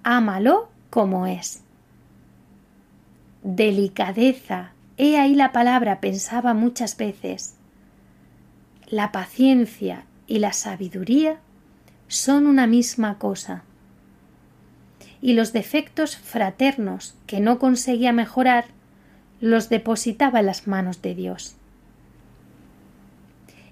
ámalo 0.03 0.69
como 0.89 1.27
es. 1.27 1.63
Delicadeza, 3.43 4.73
he 4.97 5.19
ahí 5.19 5.35
la 5.35 5.53
palabra, 5.53 6.01
pensaba 6.01 6.55
muchas 6.55 6.97
veces. 6.97 7.55
La 8.87 9.13
paciencia 9.13 10.05
y 10.27 10.39
la 10.39 10.53
sabiduría 10.53 11.39
son 12.09 12.47
una 12.47 12.67
misma 12.67 13.19
cosa. 13.19 13.63
Y 15.23 15.35
los 15.35 15.53
defectos 15.53 16.17
fraternos 16.17 17.15
que 17.27 17.41
no 17.41 17.59
conseguía 17.59 18.13
mejorar 18.13 18.67
los 19.41 19.69
depositaba 19.69 20.41
en 20.41 20.47
las 20.47 20.67
manos 20.67 21.03
de 21.03 21.15
Dios. 21.15 21.57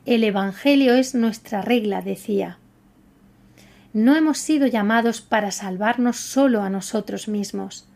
El 0.06 0.24
Evangelio 0.24 0.94
es 0.94 1.14
nuestra 1.14 1.62
regla, 1.62 2.02
decía 2.02 2.58
no 3.92 4.14
hemos 4.14 4.38
sido 4.38 4.66
llamados 4.66 5.22
para 5.22 5.50
salvarnos 5.50 6.16
solo 6.16 6.62
a 6.62 6.70
nosotros 6.70 7.26
mismos. 7.26 7.88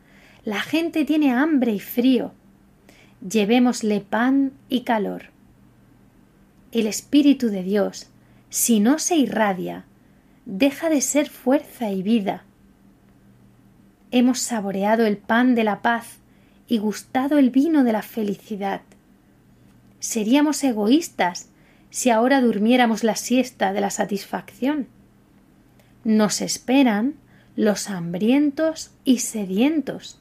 La 0.44 0.60
gente 0.60 1.04
tiene 1.04 1.32
hambre 1.32 1.72
y 1.72 1.80
frío. 1.80 2.32
Llevémosle 3.20 4.00
pan 4.00 4.52
y 4.68 4.80
calor. 4.80 5.26
El 6.72 6.86
Espíritu 6.86 7.48
de 7.50 7.62
Dios, 7.62 8.08
si 8.48 8.80
no 8.80 8.98
se 8.98 9.16
irradia, 9.16 9.84
deja 10.46 10.88
de 10.88 11.02
ser 11.02 11.28
fuerza 11.28 11.90
y 11.90 12.02
vida. 12.02 12.44
Hemos 14.10 14.40
saboreado 14.40 15.04
el 15.06 15.18
pan 15.18 15.54
de 15.54 15.64
la 15.64 15.82
paz 15.82 16.18
y 16.72 16.78
gustado 16.78 17.38
el 17.38 17.50
vino 17.50 17.84
de 17.84 17.92
la 17.92 18.02
felicidad. 18.02 18.80
Seríamos 20.00 20.64
egoístas 20.64 21.48
si 21.90 22.10
ahora 22.10 22.40
durmiéramos 22.40 23.04
la 23.04 23.16
siesta 23.16 23.72
de 23.72 23.80
la 23.80 23.90
satisfacción 23.90 24.88
nos 26.04 26.40
esperan 26.40 27.14
los 27.54 27.88
hambrientos 27.88 28.90
y 29.04 29.18
sedientos. 29.18 30.18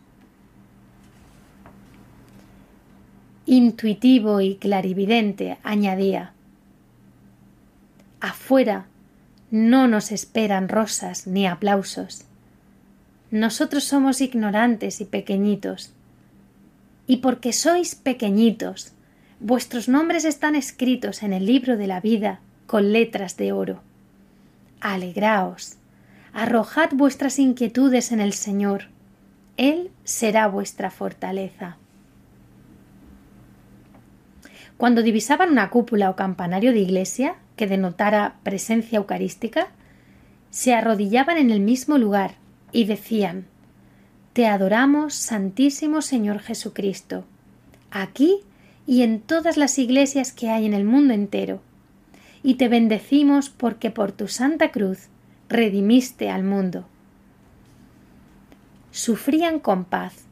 Intuitivo 3.45 4.41
y 4.41 4.56
clarividente, 4.56 5.58
añadía. 5.64 6.34
Afuera 8.20 8.86
no 9.49 9.88
nos 9.88 10.12
esperan 10.12 10.70
rosas 10.70 11.26
ni 11.26 11.47
aplausos. 11.47 12.26
Nosotros 13.32 13.84
somos 13.84 14.22
ignorantes 14.22 15.02
y 15.02 15.06
pequeñitos. 15.06 15.93
Y 17.12 17.18
porque 17.18 17.51
sois 17.51 17.93
pequeñitos, 17.95 18.93
vuestros 19.41 19.89
nombres 19.89 20.24
están 20.24 20.55
escritos 20.55 21.24
en 21.24 21.34
el 21.34 21.45
libro 21.45 21.76
de 21.76 21.86
la 21.86 21.99
vida 21.99 22.39
con 22.68 22.93
letras 22.93 23.36
de 23.36 23.51
oro 23.51 23.82
alegraos, 24.80 25.76
arrojad 26.32 26.91
vuestras 26.93 27.38
inquietudes 27.38 28.14
en 28.14 28.22
el 28.22 28.32
Señor, 28.32 28.86
Él 29.57 29.91
será 30.05 30.47
vuestra 30.47 30.89
fortaleza. 30.89 31.76
Cuando 34.78 35.03
divisaban 35.03 35.51
una 35.51 35.70
cúpula 35.70 36.09
o 36.09 36.16
campanario 36.16 36.72
de 36.72 36.80
iglesia 36.80 37.36
que 37.57 37.68
denotara 37.68 38.38
presencia 38.43 38.99
eucarística, 38.99 39.68
se 40.49 40.74
arrodillaban 40.74 41.38
en 41.38 41.51
el 41.51 41.59
mismo 41.59 41.97
lugar 41.97 42.36
y 42.72 42.86
decían 42.86 43.47
Te 44.34 44.48
adoramos, 44.48 45.14
Santísimo 45.14 46.02
Señor 46.02 46.40
Jesucristo, 46.40 47.26
aquí 47.90 48.40
y 48.88 49.02
en 49.02 49.20
todas 49.20 49.58
las 49.58 49.78
iglesias 49.78 50.32
que 50.32 50.50
hay 50.50 50.66
en 50.66 50.74
el 50.74 50.86
mundo 50.86 51.14
entero 51.14 51.62
y 52.42 52.56
te 52.56 52.70
bendecimos 52.70 53.50
porque 53.50 53.92
por 53.92 54.14
tu 54.14 54.30
santa 54.30 54.72
cruz 54.72 55.10
redimiste 55.50 56.30
al 56.30 56.44
mundo. 56.44 56.86
Sufrían 58.92 59.60
con 59.60 59.84
paz. 59.84 60.24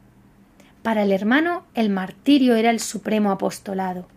Para 0.82 1.02
el 1.02 1.12
hermano 1.12 1.64
el 1.74 1.90
martirio 1.90 2.56
era 2.56 2.70
el 2.70 2.80
supremo 2.80 3.30
apostolado. 3.30 4.08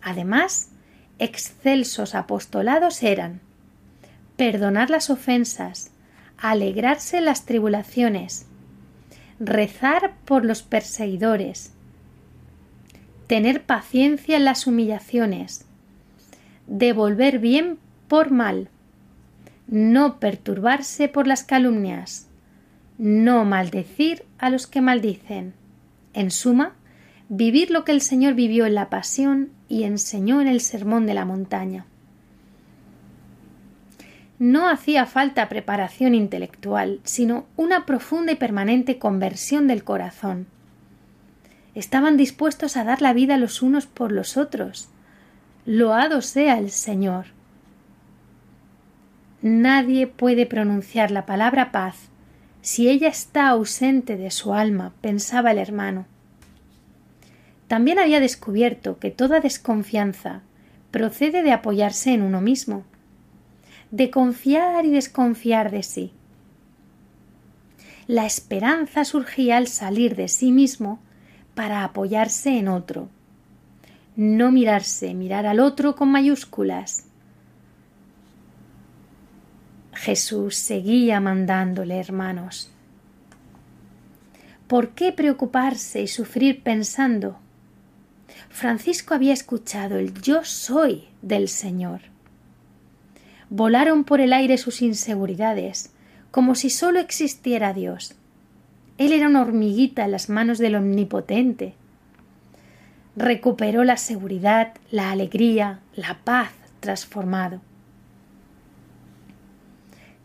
Además, 0.00 0.70
excelsos 1.18 2.14
apostolados 2.14 3.02
eran 3.02 3.42
perdonar 4.38 4.88
las 4.88 5.10
ofensas, 5.10 5.90
alegrarse 6.38 7.20
las 7.20 7.44
tribulaciones, 7.44 8.47
rezar 9.40 10.14
por 10.24 10.44
los 10.44 10.62
perseguidores, 10.62 11.72
tener 13.26 13.62
paciencia 13.62 14.36
en 14.36 14.44
las 14.44 14.66
humillaciones, 14.66 15.64
devolver 16.66 17.38
bien 17.38 17.78
por 18.08 18.30
mal, 18.30 18.68
no 19.68 20.18
perturbarse 20.18 21.08
por 21.08 21.26
las 21.26 21.44
calumnias, 21.44 22.26
no 22.96 23.44
maldecir 23.44 24.24
a 24.38 24.50
los 24.50 24.66
que 24.66 24.80
maldicen. 24.80 25.54
En 26.14 26.30
suma, 26.30 26.74
vivir 27.28 27.70
lo 27.70 27.84
que 27.84 27.92
el 27.92 28.00
Señor 28.00 28.34
vivió 28.34 28.66
en 28.66 28.74
la 28.74 28.90
pasión 28.90 29.50
y 29.68 29.84
enseñó 29.84 30.40
en 30.40 30.48
el 30.48 30.60
sermón 30.60 31.06
de 31.06 31.14
la 31.14 31.24
montaña. 31.24 31.86
No 34.38 34.68
hacía 34.68 35.06
falta 35.06 35.48
preparación 35.48 36.14
intelectual, 36.14 37.00
sino 37.04 37.46
una 37.56 37.86
profunda 37.86 38.32
y 38.32 38.36
permanente 38.36 38.98
conversión 38.98 39.66
del 39.66 39.82
corazón. 39.82 40.46
Estaban 41.74 42.16
dispuestos 42.16 42.76
a 42.76 42.84
dar 42.84 43.02
la 43.02 43.12
vida 43.12 43.36
los 43.36 43.62
unos 43.62 43.86
por 43.86 44.12
los 44.12 44.36
otros, 44.36 44.88
Loado 45.66 46.22
sea 46.22 46.58
el 46.58 46.70
Señor. 46.70 47.26
Nadie 49.42 50.06
puede 50.06 50.46
pronunciar 50.46 51.10
la 51.10 51.26
palabra 51.26 51.72
paz 51.72 52.08
si 52.62 52.88
ella 52.88 53.08
está 53.08 53.48
ausente 53.48 54.16
de 54.16 54.30
su 54.30 54.54
alma, 54.54 54.92
pensaba 55.00 55.52
el 55.52 55.58
hermano. 55.58 56.06
También 57.66 57.98
había 57.98 58.18
descubierto 58.18 58.98
que 58.98 59.10
toda 59.10 59.40
desconfianza 59.40 60.42
procede 60.90 61.42
de 61.42 61.52
apoyarse 61.52 62.12
en 62.12 62.22
uno 62.22 62.40
mismo, 62.40 62.84
de 63.90 64.10
confiar 64.10 64.84
y 64.84 64.90
desconfiar 64.90 65.70
de 65.70 65.82
sí. 65.82 66.12
La 68.06 68.26
esperanza 68.26 69.04
surgía 69.04 69.56
al 69.56 69.66
salir 69.66 70.16
de 70.16 70.28
sí 70.28 70.52
mismo 70.52 70.98
para 71.54 71.84
apoyarse 71.84 72.58
en 72.58 72.68
otro, 72.68 73.08
no 74.16 74.50
mirarse, 74.50 75.14
mirar 75.14 75.46
al 75.46 75.60
otro 75.60 75.94
con 75.94 76.10
mayúsculas. 76.10 77.04
Jesús 79.92 80.56
seguía 80.56 81.20
mandándole, 81.20 81.98
hermanos. 81.98 82.70
¿Por 84.68 84.90
qué 84.90 85.12
preocuparse 85.12 86.02
y 86.02 86.06
sufrir 86.06 86.62
pensando? 86.62 87.38
Francisco 88.48 89.14
había 89.14 89.32
escuchado 89.32 89.98
el 89.98 90.14
yo 90.20 90.44
soy 90.44 91.08
del 91.22 91.48
Señor. 91.48 92.02
Volaron 93.50 94.04
por 94.04 94.20
el 94.20 94.32
aire 94.32 94.58
sus 94.58 94.82
inseguridades, 94.82 95.92
como 96.30 96.54
si 96.54 96.70
sólo 96.70 97.00
existiera 97.00 97.72
Dios. 97.72 98.14
Él 98.98 99.12
era 99.12 99.28
una 99.28 99.42
hormiguita 99.42 100.04
en 100.04 100.10
las 100.10 100.28
manos 100.28 100.58
del 100.58 100.74
Omnipotente, 100.74 101.74
recuperó 103.16 103.84
la 103.84 103.96
seguridad, 103.96 104.74
la 104.90 105.10
alegría, 105.10 105.80
la 105.94 106.18
paz 106.24 106.52
transformado. 106.80 107.60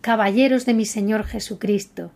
Caballeros 0.01 0.65
de 0.65 0.73
mi 0.73 0.85
Señor 0.85 1.23
Jesucristo, 1.23 2.11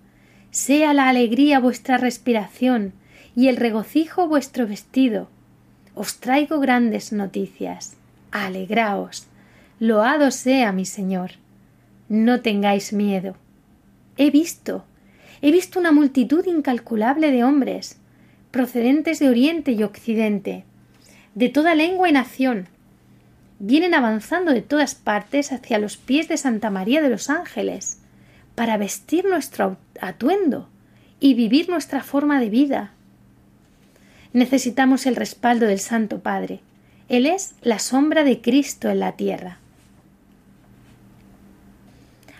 sea 0.51 0.93
la 0.93 1.09
alegría 1.09 1.59
vuestra 1.59 1.97
respiración 1.97 2.93
y 3.35 3.47
el 3.47 3.57
regocijo 3.57 4.27
vuestro 4.27 4.67
vestido. 4.67 5.29
Os 5.95 6.19
traigo 6.19 6.59
grandes 6.59 7.11
noticias. 7.11 7.95
Alegraos. 8.31 9.27
Loado 9.79 10.31
sea 10.31 10.71
mi 10.71 10.85
Señor. 10.85 11.33
No 12.09 12.41
tengáis 12.41 12.93
miedo. 12.93 13.35
He 14.17 14.31
visto, 14.31 14.85
he 15.43 15.51
visto 15.51 15.79
una 15.79 15.91
multitud 15.91 16.43
incalculable 16.47 17.31
de 17.31 17.43
hombres, 17.43 17.99
procedentes 18.49 19.19
de 19.19 19.29
Oriente 19.29 19.73
y 19.73 19.83
Occidente, 19.83 20.63
de 21.35 21.49
toda 21.49 21.75
lengua 21.75 22.09
y 22.09 22.11
nación. 22.11 22.67
Vienen 23.59 23.93
avanzando 23.93 24.51
de 24.51 24.63
todas 24.63 24.95
partes 24.95 25.51
hacia 25.51 25.77
los 25.77 25.95
pies 25.95 26.27
de 26.27 26.37
Santa 26.37 26.71
María 26.71 27.03
de 27.03 27.09
los 27.09 27.29
Ángeles, 27.29 27.99
para 28.55 28.77
vestir 28.77 29.25
nuestro 29.25 29.77
atuendo 30.01 30.69
y 31.19 31.35
vivir 31.35 31.69
nuestra 31.69 32.01
forma 32.01 32.39
de 32.39 32.49
vida. 32.49 32.93
Necesitamos 34.33 35.05
el 35.05 35.15
respaldo 35.15 35.67
del 35.67 35.79
Santo 35.79 36.21
Padre. 36.21 36.61
Él 37.09 37.27
es 37.27 37.53
la 37.61 37.77
sombra 37.77 38.23
de 38.23 38.41
Cristo 38.41 38.89
en 38.89 39.01
la 39.01 39.11
tierra. 39.11 39.59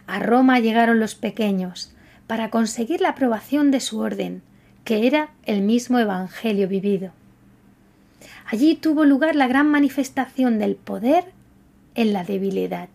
A 0.08 0.20
Roma 0.20 0.60
llegaron 0.60 1.00
los 1.00 1.16
pequeños 1.16 1.94
para 2.26 2.50
conseguir 2.50 3.02
la 3.02 3.10
aprobación 3.10 3.72
de 3.72 3.80
su 3.80 4.00
orden, 4.00 4.42
que 4.84 5.06
era 5.06 5.32
el 5.46 5.62
mismo 5.62 6.00
Evangelio 6.00 6.68
vivido. 6.68 7.12
Allí 8.46 8.76
tuvo 8.76 9.04
lugar 9.04 9.36
la 9.36 9.48
gran 9.48 9.70
manifestación 9.70 10.60
del 10.60 10.76
poder 10.76 11.26
en 11.96 12.14
la 12.14 12.24
debilidad. 12.24 12.90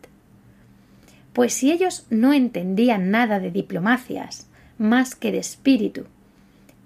Pues 1.32 1.54
si 1.54 1.70
ellos 1.70 2.06
no 2.10 2.32
entendían 2.32 3.10
nada 3.10 3.38
de 3.38 3.50
diplomacias, 3.50 4.48
más 4.78 5.14
que 5.14 5.32
de 5.32 5.38
espíritu, 5.38 6.06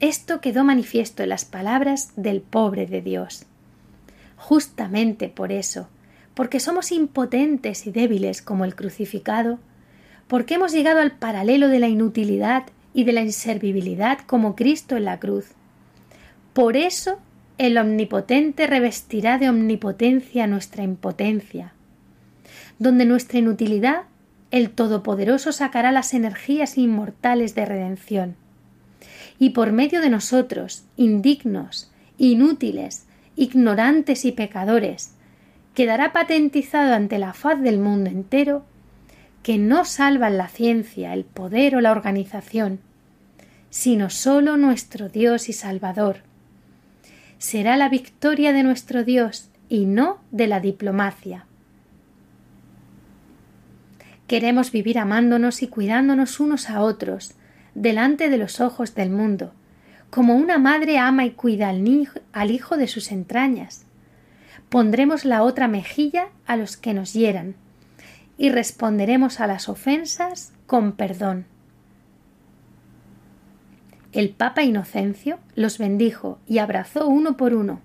esto 0.01 0.41
quedó 0.41 0.65
manifiesto 0.65 1.23
en 1.23 1.31
las 1.31 1.45
palabras 1.45 2.13
del 2.17 2.41
pobre 2.43 2.87
de 2.87 3.01
Dios. 3.01 3.47
Justamente 4.37 5.29
por 5.29 5.53
eso, 5.53 5.89
porque 6.35 6.61
somos 6.61 6.93
impotentes 6.93 7.87
y 7.87 7.93
débiles 7.93 8.43
como 8.43 8.65
el 8.65 8.75
crucificado, 8.75 9.59
porque 10.29 10.55
hemos 10.55 10.73
llegado 10.73 11.01
al 11.01 11.13
paralelo 11.13 11.69
de 11.69 11.79
la 11.79 11.89
inutilidad 11.89 12.65
y 12.95 13.05
de 13.05 13.13
la 13.13 13.23
inservibilidad 13.23 14.19
como 14.27 14.57
Cristo 14.57 14.97
en 14.97 15.05
la 15.05 15.21
cruz. 15.21 15.53
Por 16.53 16.77
eso 16.77 17.19
el 17.59 17.79
Omnipotente 17.79 18.67
revestirá 18.67 19.39
de 19.39 19.49
omnipotencia 19.49 20.47
nuestra 20.47 20.83
impotencia. 20.83 21.73
Donde 22.79 23.05
nuestra 23.05 23.39
inutilidad, 23.39 24.03
el 24.51 24.71
Todopoderoso 24.71 25.53
sacará 25.53 25.93
las 25.93 26.15
energías 26.15 26.77
inmortales 26.77 27.55
de 27.55 27.65
redención. 27.65 28.37
Y 29.39 29.51
por 29.51 29.73
medio 29.73 30.01
de 30.01 30.11
nosotros, 30.11 30.85
indignos, 30.97 31.91
inútiles, 32.19 33.07
ignorantes 33.37 34.25
y 34.25 34.33
pecadores, 34.33 35.13
quedará 35.75 36.13
patentizado 36.13 36.95
ante 36.95 37.19
la 37.19 37.35
faz 37.35 37.61
del 37.61 37.79
mundo 37.79 38.09
entero 38.09 38.65
que 39.47 39.59
no 39.59 39.85
salvan 39.85 40.39
la 40.39 40.49
ciencia, 40.49 41.15
el 41.15 41.25
poder 41.25 41.77
o 41.77 41.81
la 41.81 41.93
organización, 41.93 42.81
sino 43.71 44.11
sólo 44.11 44.57
nuestro 44.57 45.09
Dios 45.09 45.49
y 45.49 45.53
Salvador. 45.53 46.23
Será 47.39 47.77
la 47.77 47.89
victoria 47.89 48.53
de 48.53 48.65
nuestro 48.65 49.05
Dios 49.05 49.49
y 49.69 49.85
no 49.85 50.19
de 50.33 50.49
la 50.49 50.59
diplomacia. 50.59 51.47
Queremos 54.27 54.73
vivir 54.73 54.99
amándonos 54.99 55.63
y 55.63 55.69
cuidándonos 55.69 56.41
unos 56.41 56.69
a 56.69 56.81
otros, 56.81 57.37
delante 57.77 58.29
de 58.29 58.39
los 58.39 58.61
ojos 58.61 58.97
del 58.97 59.11
mundo, 59.11 59.53
como 60.11 60.35
una 60.35 60.59
madre 60.59 60.99
ama 60.99 61.25
y 61.25 61.31
cuida 61.31 61.69
al, 61.69 62.51
hijo 62.51 62.77
de 62.77 62.89
sus 62.89 63.13
entrañas. 63.13 63.87
Pondremos 64.71 65.25
la 65.25 65.45
otra 65.45 65.69
mejilla 65.69 66.31
a 66.49 66.57
los 66.57 66.77
que 66.77 66.95
nos 66.95 67.13
hieran, 67.13 67.55
y 68.39 68.51
responderemos 68.51 69.41
a 69.41 69.47
las 69.47 69.69
ofensas 69.69 70.53
con 70.67 70.93
perdón. 70.93 71.47
El 74.13 74.31
Papa 74.31 74.63
Inocencio 74.63 75.39
los 75.55 75.79
bendijo 75.79 76.39
y 76.47 76.59
abrazó 76.59 77.07
uno 77.07 77.37
por 77.37 77.55
uno. 77.55 77.81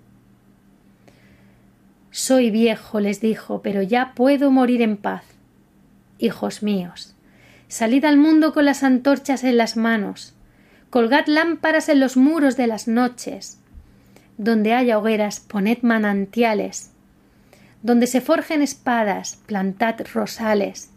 Soy 2.10 2.52
viejo, 2.52 3.00
les 3.00 3.22
dijo, 3.22 3.62
pero 3.62 3.82
ya 3.82 4.14
puedo 4.16 4.52
morir 4.52 4.82
en 4.82 4.98
paz. 4.98 5.24
Hijos 6.20 6.62
míos, 6.62 7.16
salid 7.68 8.06
al 8.06 8.18
mundo 8.18 8.54
con 8.54 8.66
las 8.66 8.84
antorchas 8.84 9.44
en 9.44 9.58
las 9.58 9.78
manos, 9.78 10.34
colgad 10.90 11.26
lámparas 11.26 11.90
en 11.90 12.00
los 12.00 12.18
muros 12.18 12.58
de 12.58 12.68
las 12.68 12.88
noches, 12.88 13.60
donde 14.38 14.74
haya 14.74 15.00
hogueras 15.00 15.40
poned 15.40 15.80
manantiales, 15.82 16.91
donde 17.84 18.08
se 18.08 18.22
forjen 18.22 18.62
espadas, 18.62 19.40
plantad 19.46 19.96
rosales, 20.14 20.92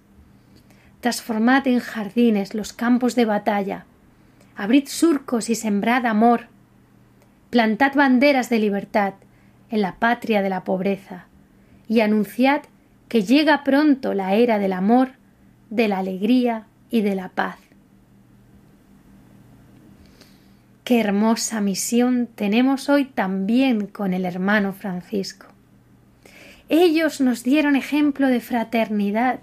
transformad 1.01 1.66
en 1.66 1.80
jardines 1.80 2.55
los 2.55 2.72
campos 2.72 3.14
de 3.14 3.24
batalla, 3.24 3.87
abrid 4.57 4.87
surcos 4.89 5.51
y 5.51 5.55
sembrad 5.55 6.07
amor, 6.07 6.47
plantad 7.51 7.95
banderas 7.95 8.51
de 8.51 8.59
libertad 8.59 9.14
en 9.70 9.80
la 9.80 9.97
patria 9.97 10.43
de 10.43 10.49
la 10.51 10.64
pobreza, 10.64 11.26
y 11.89 12.01
anunciad 12.01 12.62
que 13.09 13.22
llega 13.22 13.64
pronto 13.64 14.14
la 14.14 14.35
era 14.35 14.59
del 14.59 14.72
amor, 14.72 15.12
de 15.70 15.89
la 15.89 15.99
alegría 15.99 16.66
y 16.91 17.01
de 17.01 17.14
la 17.14 17.28
paz. 17.28 17.59
Qué 20.85 21.01
hermosa 21.01 21.61
misión 21.61 22.28
tenemos 22.35 22.91
hoy 22.91 23.07
también 23.07 23.87
con 23.87 24.12
el 24.12 24.26
hermano 24.26 24.74
Francisco. 24.74 25.53
Ellos 26.68 27.20
nos 27.20 27.42
dieron 27.42 27.76
ejemplo 27.76 28.28
de 28.28 28.40
fraternidad. 28.40 29.40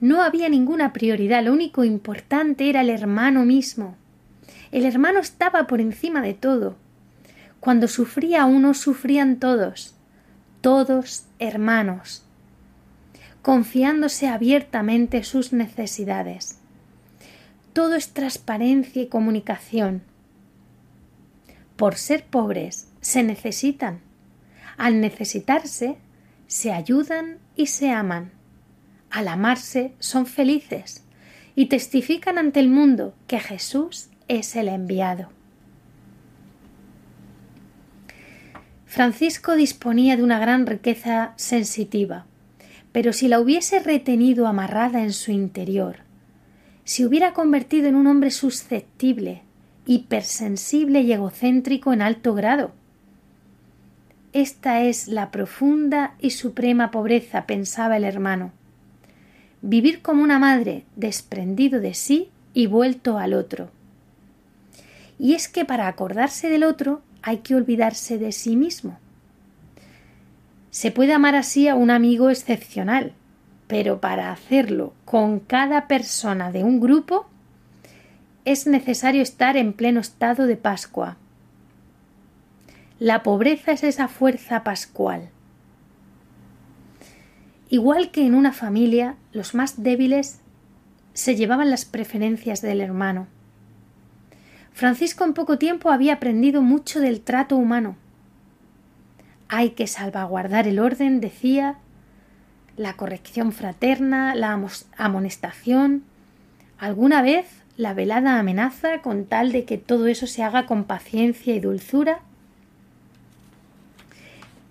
No 0.00 0.22
había 0.22 0.48
ninguna 0.48 0.92
prioridad, 0.92 1.44
lo 1.44 1.52
único 1.52 1.84
importante 1.84 2.68
era 2.68 2.80
el 2.80 2.90
hermano 2.90 3.44
mismo. 3.44 3.96
El 4.72 4.84
hermano 4.84 5.20
estaba 5.20 5.66
por 5.66 5.80
encima 5.80 6.20
de 6.20 6.34
todo. 6.34 6.76
Cuando 7.60 7.86
sufría 7.88 8.44
uno, 8.44 8.74
sufrían 8.74 9.38
todos, 9.38 9.94
todos 10.60 11.26
hermanos, 11.38 12.24
confiándose 13.40 14.28
abiertamente 14.28 15.22
sus 15.22 15.52
necesidades. 15.52 16.58
Todo 17.72 17.94
es 17.94 18.08
transparencia 18.08 19.02
y 19.02 19.06
comunicación. 19.06 20.02
Por 21.76 21.94
ser 21.94 22.24
pobres, 22.24 22.88
se 23.00 23.22
necesitan. 23.22 24.00
Al 24.76 25.00
necesitarse, 25.00 25.96
se 26.46 26.72
ayudan 26.72 27.38
y 27.56 27.66
se 27.66 27.90
aman. 27.90 28.32
Al 29.10 29.28
amarse 29.28 29.94
son 29.98 30.26
felices 30.26 31.04
y 31.54 31.66
testifican 31.66 32.38
ante 32.38 32.60
el 32.60 32.68
mundo 32.68 33.14
que 33.26 33.38
Jesús 33.38 34.08
es 34.28 34.56
el 34.56 34.68
enviado. 34.68 35.28
Francisco 38.86 39.56
disponía 39.56 40.16
de 40.16 40.22
una 40.22 40.38
gran 40.38 40.66
riqueza 40.66 41.32
sensitiva, 41.36 42.26
pero 42.92 43.12
si 43.12 43.26
la 43.26 43.40
hubiese 43.40 43.80
retenido 43.80 44.46
amarrada 44.46 45.02
en 45.02 45.12
su 45.12 45.32
interior, 45.32 45.96
se 46.84 47.04
hubiera 47.04 47.32
convertido 47.32 47.88
en 47.88 47.96
un 47.96 48.06
hombre 48.06 48.30
susceptible, 48.30 49.42
hipersensible 49.86 51.00
y 51.00 51.12
egocéntrico 51.12 51.92
en 51.92 52.02
alto 52.02 52.34
grado, 52.34 52.72
esta 54.34 54.82
es 54.82 55.06
la 55.06 55.30
profunda 55.30 56.16
y 56.18 56.30
suprema 56.30 56.90
pobreza, 56.90 57.46
pensaba 57.46 57.96
el 57.96 58.02
hermano. 58.02 58.50
Vivir 59.62 60.02
como 60.02 60.24
una 60.24 60.40
madre, 60.40 60.84
desprendido 60.96 61.80
de 61.80 61.94
sí 61.94 62.30
y 62.52 62.66
vuelto 62.66 63.16
al 63.16 63.32
otro. 63.32 63.70
Y 65.20 65.34
es 65.34 65.48
que 65.48 65.64
para 65.64 65.86
acordarse 65.86 66.48
del 66.48 66.64
otro 66.64 67.00
hay 67.22 67.38
que 67.38 67.54
olvidarse 67.54 68.18
de 68.18 68.32
sí 68.32 68.56
mismo. 68.56 68.98
Se 70.72 70.90
puede 70.90 71.12
amar 71.12 71.36
así 71.36 71.68
a 71.68 71.76
un 71.76 71.92
amigo 71.92 72.28
excepcional, 72.28 73.12
pero 73.68 74.00
para 74.00 74.32
hacerlo 74.32 74.94
con 75.04 75.38
cada 75.38 75.86
persona 75.86 76.50
de 76.50 76.64
un 76.64 76.80
grupo 76.80 77.26
es 78.44 78.66
necesario 78.66 79.22
estar 79.22 79.56
en 79.56 79.72
pleno 79.74 80.00
estado 80.00 80.48
de 80.48 80.56
Pascua, 80.56 81.18
la 82.98 83.22
pobreza 83.22 83.72
es 83.72 83.84
esa 83.84 84.08
fuerza 84.08 84.62
pascual. 84.64 85.30
Igual 87.68 88.10
que 88.10 88.24
en 88.24 88.34
una 88.34 88.52
familia, 88.52 89.16
los 89.32 89.54
más 89.54 89.82
débiles 89.82 90.40
se 91.12 91.34
llevaban 91.34 91.70
las 91.70 91.84
preferencias 91.84 92.62
del 92.62 92.80
hermano. 92.80 93.26
Francisco 94.72 95.24
en 95.24 95.34
poco 95.34 95.58
tiempo 95.58 95.90
había 95.90 96.14
aprendido 96.14 96.62
mucho 96.62 97.00
del 97.00 97.20
trato 97.20 97.56
humano. 97.56 97.96
Hay 99.48 99.70
que 99.70 99.86
salvaguardar 99.86 100.66
el 100.66 100.78
orden, 100.78 101.20
decía, 101.20 101.78
la 102.76 102.94
corrección 102.94 103.52
fraterna, 103.52 104.34
la 104.34 104.60
amonestación, 104.96 106.02
alguna 106.78 107.22
vez 107.22 107.46
la 107.76 107.94
velada 107.94 108.38
amenaza 108.38 109.00
con 109.02 109.24
tal 109.26 109.52
de 109.52 109.64
que 109.64 109.78
todo 109.78 110.06
eso 110.06 110.26
se 110.26 110.42
haga 110.42 110.66
con 110.66 110.84
paciencia 110.84 111.54
y 111.54 111.60
dulzura. 111.60 112.20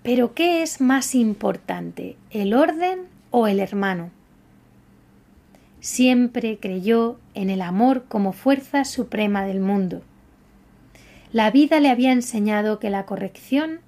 Pero 0.04 0.34
¿qué 0.34 0.62
es 0.62 0.82
más 0.82 1.14
importante, 1.14 2.18
el 2.30 2.52
orden 2.52 3.06
o 3.30 3.46
el 3.46 3.58
hermano? 3.58 4.10
Siempre 5.80 6.58
creyó 6.60 7.18
en 7.32 7.48
el 7.48 7.62
amor 7.62 8.04
como 8.06 8.34
fuerza 8.34 8.84
suprema 8.84 9.46
del 9.46 9.60
mundo. 9.60 10.02
La 11.32 11.50
vida 11.50 11.80
le 11.80 11.88
había 11.88 12.12
enseñado 12.12 12.78
que 12.78 12.90
la 12.90 13.06
corrección 13.06 13.80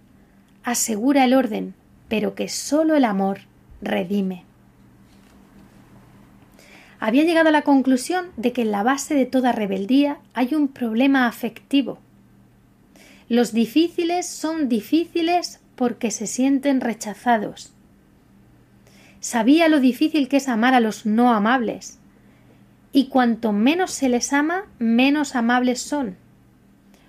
asegura 0.64 1.22
el 1.26 1.34
orden, 1.34 1.74
pero 2.08 2.34
que 2.34 2.48
sólo 2.48 2.94
el 2.94 3.04
amor 3.04 3.40
redime. 3.82 4.44
Había 6.98 7.24
llegado 7.24 7.50
a 7.50 7.52
la 7.52 7.60
conclusión 7.60 8.28
de 8.38 8.54
que 8.54 8.62
en 8.62 8.70
la 8.70 8.82
base 8.82 9.14
de 9.14 9.26
toda 9.26 9.52
rebeldía 9.52 10.16
hay 10.32 10.54
un 10.54 10.68
problema 10.68 11.26
afectivo. 11.26 11.98
Los 13.28 13.52
difíciles 13.52 14.26
son 14.26 14.70
difíciles 14.70 15.60
porque 15.76 16.10
se 16.10 16.26
sienten 16.26 16.80
rechazados. 16.80 17.72
Sabía 19.20 19.68
lo 19.68 19.80
difícil 19.80 20.28
que 20.28 20.38
es 20.38 20.48
amar 20.48 20.74
a 20.74 20.80
los 20.80 21.06
no 21.06 21.32
amables, 21.32 21.98
y 22.92 23.08
cuanto 23.08 23.52
menos 23.52 23.90
se 23.90 24.08
les 24.08 24.32
ama, 24.32 24.64
menos 24.78 25.36
amables 25.36 25.80
son. 25.80 26.16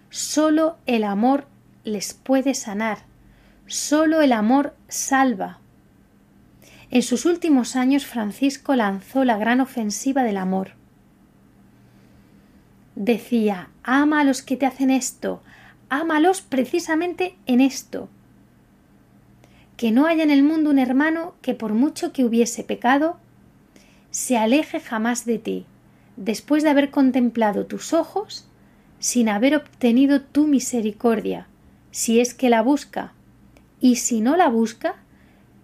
Solo 0.10 0.78
el 0.86 1.04
amor 1.04 1.48
les 1.84 2.14
puede 2.14 2.54
sanar, 2.54 3.00
solo 3.68 4.22
el 4.22 4.34
amor 4.34 4.76
salva. 4.90 5.60
En 6.90 7.04
sus 7.04 7.26
últimos 7.26 7.76
años 7.76 8.06
Francisco 8.06 8.76
lanzó 8.76 9.24
la 9.24 9.38
gran 9.38 9.62
ofensiva 9.62 10.24
del 10.24 10.38
amor. 10.38 10.72
Decía, 12.96 13.70
ama 13.84 14.22
a 14.22 14.24
los 14.24 14.42
que 14.42 14.58
te 14.58 14.66
hacen 14.66 14.90
esto, 14.90 15.44
ámalos 15.90 16.42
precisamente 16.42 17.38
en 17.46 17.62
esto. 17.62 18.10
Que 19.78 19.92
no 19.92 20.08
haya 20.08 20.24
en 20.24 20.32
el 20.32 20.44
mundo 20.44 20.70
un 20.70 20.80
hermano 20.80 21.36
que 21.42 21.54
por 21.54 21.74
mucho 21.74 22.12
que 22.12 22.26
hubiese 22.26 22.64
pecado, 22.64 23.18
se 24.12 24.38
aleje 24.38 24.80
jamás 24.80 25.26
de 25.26 25.38
ti, 25.38 25.66
después 26.18 26.64
de 26.64 26.70
haber 26.70 26.90
contemplado 26.90 27.66
tus 27.66 27.94
ojos, 27.94 28.48
sin 29.00 29.30
haber 29.30 29.56
obtenido 29.56 30.22
tu 30.22 30.48
misericordia, 30.48 31.48
si 31.92 32.20
es 32.20 32.34
que 32.34 32.50
la 32.50 32.62
busca, 32.62 33.14
y 33.80 33.98
si 33.98 34.22
no 34.22 34.36
la 34.36 34.50
busca, 34.50 34.96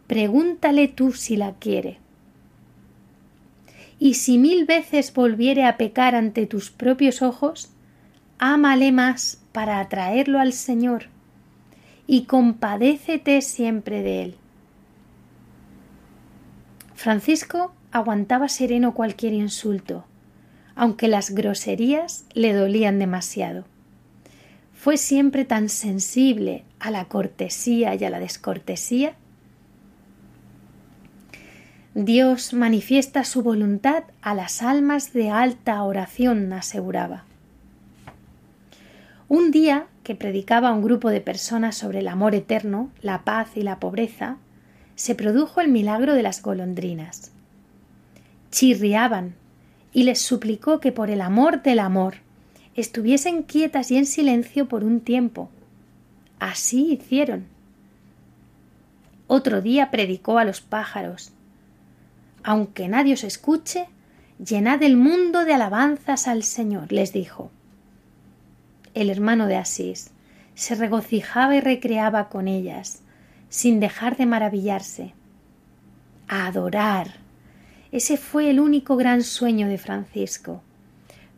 pregúntale 0.07 0.87
tú 0.87 1.13
si 1.13 1.35
la 1.35 1.53
quiere. 1.53 1.97
Y 3.99 4.15
si 4.15 4.37
mil 4.37 4.65
veces 4.65 5.13
volviere 5.13 5.65
a 5.65 5.77
pecar 5.77 6.13
ante 6.13 6.45
tus 6.45 6.69
propios 6.69 7.21
ojos, 7.21 7.71
ámale 8.37 8.91
más 8.91 9.41
para 9.51 9.79
atraerlo 9.79 10.39
al 10.39 10.53
Señor, 10.53 11.05
y 12.07 12.25
compadécete 12.25 13.41
siempre 13.41 14.01
de 14.01 14.23
él. 14.23 14.35
Francisco 16.95 17.73
aguantaba 17.91 18.49
sereno 18.49 18.93
cualquier 18.93 19.33
insulto, 19.33 20.05
aunque 20.75 21.07
las 21.07 21.31
groserías 21.31 22.25
le 22.33 22.53
dolían 22.53 22.99
demasiado. 22.99 23.65
Fue 24.73 24.97
siempre 24.97 25.45
tan 25.45 25.69
sensible 25.69 26.63
a 26.79 26.91
la 26.91 27.05
cortesía 27.05 27.95
y 27.95 28.03
a 28.03 28.09
la 28.09 28.19
descortesía 28.19 29.15
Dios 31.95 32.53
manifiesta 32.53 33.23
su 33.23 33.43
voluntad 33.43 34.05
a 34.23 34.33
las 34.33 34.63
almas 34.63 35.13
de 35.13 35.29
alta 35.29 35.83
oración, 35.83 36.51
aseguraba. 36.51 37.23
Un 39.33 39.49
día 39.49 39.87
que 40.03 40.13
predicaba 40.13 40.69
a 40.69 40.73
un 40.73 40.83
grupo 40.83 41.09
de 41.09 41.19
personas 41.19 41.75
sobre 41.75 42.01
el 42.01 42.07
amor 42.07 42.35
eterno, 42.35 42.91
la 43.01 43.23
paz 43.23 43.57
y 43.57 43.63
la 43.63 43.79
pobreza, 43.79 44.37
se 44.93 45.15
produjo 45.15 45.59
el 45.59 45.69
milagro 45.69 46.13
de 46.13 46.21
las 46.21 46.43
golondrinas. 46.43 47.31
Chirriaban 48.51 49.33
y 49.91 50.03
les 50.03 50.21
suplicó 50.21 50.79
que 50.79 50.91
por 50.91 51.09
el 51.09 51.19
amor 51.19 51.63
del 51.63 51.79
amor 51.79 52.17
estuviesen 52.75 53.41
quietas 53.41 53.89
y 53.89 53.97
en 53.97 54.05
silencio 54.05 54.67
por 54.67 54.83
un 54.83 54.99
tiempo. 54.99 55.49
Así 56.37 56.91
hicieron. 56.93 57.45
Otro 59.25 59.63
día 59.63 59.89
predicó 59.89 60.37
a 60.37 60.45
los 60.45 60.61
pájaros 60.61 61.31
aunque 62.43 62.87
nadie 62.87 63.15
os 63.15 63.23
escuche, 63.23 63.87
llenad 64.37 64.83
el 64.83 64.95
mundo 64.95 65.43
de 65.43 65.55
alabanzas 65.55 66.27
al 66.27 66.43
Señor, 66.43 66.91
les 66.91 67.13
dijo. 67.13 67.49
El 68.93 69.09
hermano 69.09 69.47
de 69.47 69.57
Asís 69.57 70.11
se 70.55 70.75
regocijaba 70.75 71.55
y 71.55 71.59
recreaba 71.59 72.29
con 72.29 72.47
ellas, 72.47 73.01
sin 73.49 73.79
dejar 73.79 74.17
de 74.17 74.25
maravillarse. 74.25 75.13
A 76.27 76.47
adorar. 76.47 77.15
Ese 77.91 78.17
fue 78.17 78.49
el 78.49 78.59
único 78.59 78.95
gran 78.95 79.23
sueño 79.23 79.67
de 79.67 79.77
Francisco, 79.77 80.61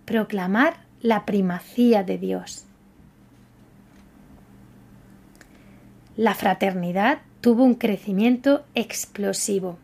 proclamar 0.06 0.78
la 1.02 1.26
primacía 1.26 2.04
de 2.04 2.18
Dios. 2.18 2.66
La 6.18 6.34
fraternidad 6.34 7.20
tuvo 7.42 7.64
un 7.64 7.76
crecimiento 7.76 8.66
explosivo. 8.74 9.78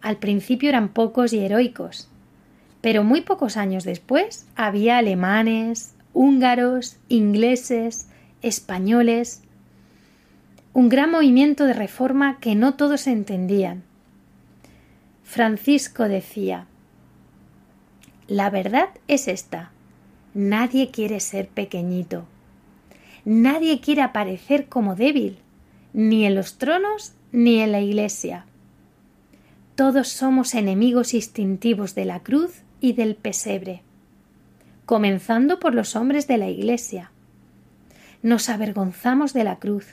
Al 0.00 0.16
principio 0.16 0.68
eran 0.68 0.88
pocos 0.88 1.32
y 1.32 1.38
heroicos, 1.38 2.08
pero 2.80 3.04
muy 3.04 3.20
pocos 3.20 3.56
años 3.56 3.84
después 3.84 4.46
había 4.56 4.98
alemanes, 4.98 5.94
húngaros, 6.18 6.96
ingleses, 7.08 8.08
españoles, 8.42 9.40
un 10.72 10.88
gran 10.88 11.12
movimiento 11.12 11.64
de 11.64 11.74
reforma 11.74 12.40
que 12.40 12.56
no 12.56 12.74
todos 12.74 13.06
entendían. 13.06 13.84
Francisco 15.22 16.08
decía 16.08 16.66
La 18.26 18.50
verdad 18.50 18.88
es 19.06 19.28
esta. 19.28 19.70
Nadie 20.34 20.90
quiere 20.90 21.20
ser 21.20 21.46
pequeñito. 21.46 22.24
Nadie 23.24 23.80
quiere 23.80 24.02
aparecer 24.02 24.66
como 24.66 24.96
débil, 24.96 25.38
ni 25.92 26.26
en 26.26 26.34
los 26.34 26.58
tronos 26.58 27.12
ni 27.30 27.60
en 27.60 27.70
la 27.70 27.80
iglesia. 27.80 28.44
Todos 29.76 30.08
somos 30.08 30.56
enemigos 30.56 31.14
instintivos 31.14 31.94
de 31.94 32.06
la 32.06 32.24
cruz 32.24 32.62
y 32.80 32.94
del 32.94 33.14
pesebre, 33.14 33.82
comenzando 34.88 35.60
por 35.60 35.74
los 35.74 35.96
hombres 35.96 36.26
de 36.28 36.38
la 36.38 36.48
Iglesia. 36.48 37.12
Nos 38.22 38.48
avergonzamos 38.48 39.34
de 39.34 39.44
la 39.44 39.58
cruz. 39.58 39.84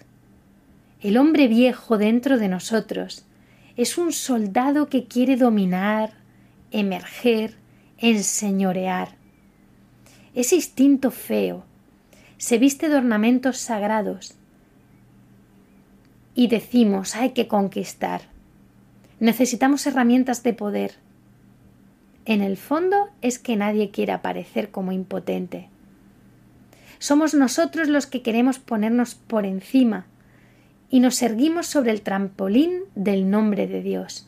El 1.02 1.18
hombre 1.18 1.50
viejo 1.50 1.98
dentro 1.98 2.38
de 2.38 2.48
nosotros 2.48 3.26
es 3.76 3.98
un 3.98 4.14
soldado 4.14 4.88
que 4.88 5.04
quiere 5.04 5.36
dominar, 5.36 6.14
emerger, 6.72 7.58
enseñorear. 7.98 9.18
Ese 10.34 10.56
instinto 10.56 11.12
feo 11.12 11.66
se 12.38 12.58
viste 12.58 12.88
de 12.88 12.96
ornamentos 12.96 13.58
sagrados 13.58 14.36
y 16.36 16.48
decimos 16.48 17.18
hay 17.18 17.32
que 17.32 17.50
conquistar. 17.50 18.22
Necesitamos 19.20 19.86
herramientas 19.88 20.42
de 20.42 20.54
poder. 20.54 21.05
En 22.26 22.42
el 22.42 22.58
fondo 22.58 23.10
es 23.22 23.38
que 23.38 23.56
nadie 23.56 23.92
quiere 23.92 24.12
aparecer 24.12 24.72
como 24.72 24.92
impotente. 24.92 25.70
Somos 26.98 27.36
nosotros 27.36 27.88
los 27.88 28.08
que 28.08 28.24
queremos 28.24 28.58
ponernos 28.58 29.14
por 29.14 29.46
encima 29.46 30.08
y 30.90 31.02
nos 31.02 31.22
erguimos 31.22 31.68
sobre 31.68 31.92
el 31.92 32.02
trampolín 32.02 32.82
del 32.96 33.30
nombre 33.30 33.68
de 33.68 33.82
Dios. 33.82 34.28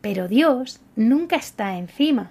Pero 0.00 0.26
Dios 0.26 0.80
nunca 0.96 1.36
está 1.36 1.78
encima. 1.78 2.30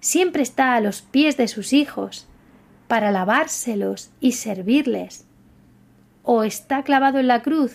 Siempre 0.00 0.42
está 0.42 0.74
a 0.74 0.80
los 0.80 1.00
pies 1.00 1.36
de 1.36 1.48
sus 1.48 1.72
hijos 1.72 2.26
para 2.88 3.10
lavárselos 3.10 4.10
y 4.20 4.32
servirles. 4.32 5.24
O 6.24 6.42
está 6.42 6.82
clavado 6.82 7.18
en 7.18 7.28
la 7.28 7.42
cruz, 7.42 7.72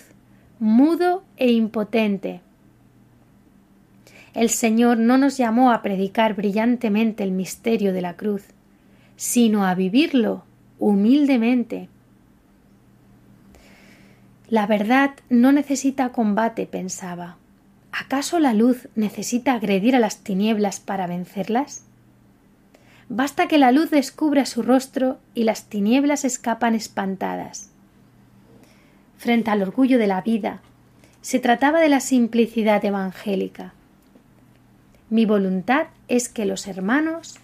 mudo 0.60 1.24
e 1.38 1.52
impotente, 1.52 2.42
el 4.38 4.52
Señor 4.52 5.00
no 5.00 5.18
nos 5.18 5.36
llamó 5.36 5.72
a 5.72 5.82
predicar 5.82 6.36
brillantemente 6.36 7.24
el 7.24 7.32
misterio 7.32 7.92
de 7.92 8.02
la 8.02 8.16
cruz, 8.16 8.44
sino 9.16 9.66
a 9.66 9.74
vivirlo 9.74 10.44
humildemente. 10.78 11.90
La 14.48 14.68
verdad 14.68 15.16
no 15.32 15.52
necesita 15.52 16.10
combate, 16.10 16.68
pensaba. 16.68 17.38
¿Acaso 17.92 18.38
la 18.38 18.54
luz 18.54 18.90
necesita 18.94 19.54
agredir 19.54 19.96
a 19.96 20.00
las 20.00 20.20
tinieblas 20.20 20.80
para 20.80 21.08
vencerlas? 21.08 21.86
Basta 23.10 23.48
que 23.48 23.58
la 23.58 23.72
luz 23.72 23.90
descubra 23.90 24.46
su 24.46 24.62
rostro 24.62 25.18
y 25.34 25.46
las 25.46 25.68
tinieblas 25.68 26.26
escapan 26.26 26.76
espantadas. 26.76 27.72
frente 29.18 29.50
al 29.50 29.64
orgullo 29.64 29.98
de 29.98 30.06
la 30.06 30.22
vida. 30.22 30.62
Se 31.22 31.40
trataba 31.40 31.80
de 31.80 31.90
la 31.90 32.02
simplicidad 32.02 32.86
evangélica. 32.86 33.74
Mi 35.10 35.26
voluntad 35.26 35.88
es 36.08 36.28
que 36.28 36.46
los 36.46 36.68
hermanos 36.68 37.36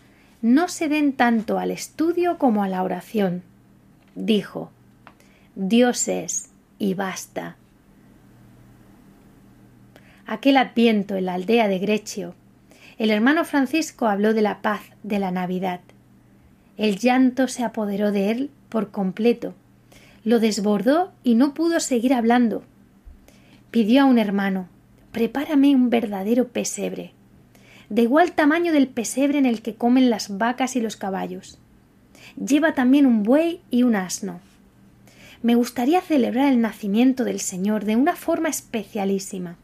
no 0.41 0.67
se 0.67 0.89
den 0.89 1.13
tanto 1.13 1.59
al 1.59 1.71
estudio 1.71 2.37
como 2.37 2.63
a 2.63 2.67
la 2.67 2.83
oración. 2.83 3.43
Dijo, 4.15 4.69
Dios 5.55 6.07
es 6.09 6.49
y 6.77 6.93
basta. 6.93 7.55
Aquel 10.25 10.57
adviento 10.57 11.15
en 11.15 11.25
la 11.25 11.35
aldea 11.35 11.67
de 11.67 11.79
Grecio, 11.79 12.35
el 12.97 13.11
hermano 13.11 13.45
Francisco 13.45 14.07
habló 14.07 14.33
de 14.33 14.41
la 14.41 14.61
paz 14.61 14.81
de 15.03 15.19
la 15.19 15.31
Navidad. 15.31 15.79
El 16.77 16.97
llanto 16.97 17.47
se 17.47 17.63
apoderó 17.63 18.11
de 18.11 18.31
él 18.31 18.49
por 18.67 18.91
completo, 18.91 19.53
lo 20.23 20.39
desbordó 20.39 21.11
y 21.23 21.35
no 21.35 21.53
pudo 21.53 21.79
seguir 21.79 22.13
hablando. 22.13 22.63
Pidió 23.71 24.03
a 24.03 24.05
un 24.05 24.19
hermano 24.19 24.67
Prepárame 25.11 25.75
un 25.75 25.89
verdadero 25.89 26.47
pesebre, 26.47 27.13
de 27.93 28.01
igual 28.01 28.31
tamaño 28.31 28.73
del 28.73 28.87
pesebre 28.87 29.37
en 29.37 29.45
el 29.45 29.61
que 29.61 29.75
comen 29.75 30.09
las 30.09 30.39
vacas 30.39 30.75
y 30.75 30.81
los 30.81 30.97
caballos. 30.97 31.59
Lleva 32.43 32.73
también 32.73 33.05
un 33.05 33.21
buey 33.21 33.61
y 33.69 33.83
un 33.83 33.95
asno. 33.95 34.39
Me 35.43 35.53
gustaría 35.53 36.01
celebrar 36.01 36.51
el 36.51 36.59
nacimiento 36.59 37.23
del 37.23 37.39
Señor 37.39 37.85
de 37.85 37.95
una 37.95 38.15
forma 38.15 38.49
especialísima. 38.49 39.57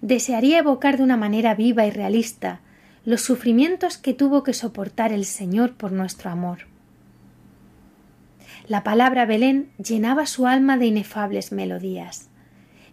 Desearía 0.00 0.60
evocar 0.60 0.96
de 0.96 1.02
una 1.02 1.18
manera 1.18 1.54
viva 1.54 1.84
y 1.84 1.90
realista 1.90 2.60
los 3.04 3.20
sufrimientos 3.20 3.98
que 3.98 4.14
tuvo 4.14 4.44
que 4.44 4.54
soportar 4.54 5.12
el 5.12 5.26
Señor 5.26 5.74
por 5.74 5.92
nuestro 5.92 6.30
amor. 6.30 6.60
La 8.66 8.82
palabra 8.82 9.26
Belén 9.26 9.68
llenaba 9.76 10.24
su 10.24 10.46
alma 10.46 10.78
de 10.78 10.86
inefables 10.86 11.52
melodías. 11.52 12.30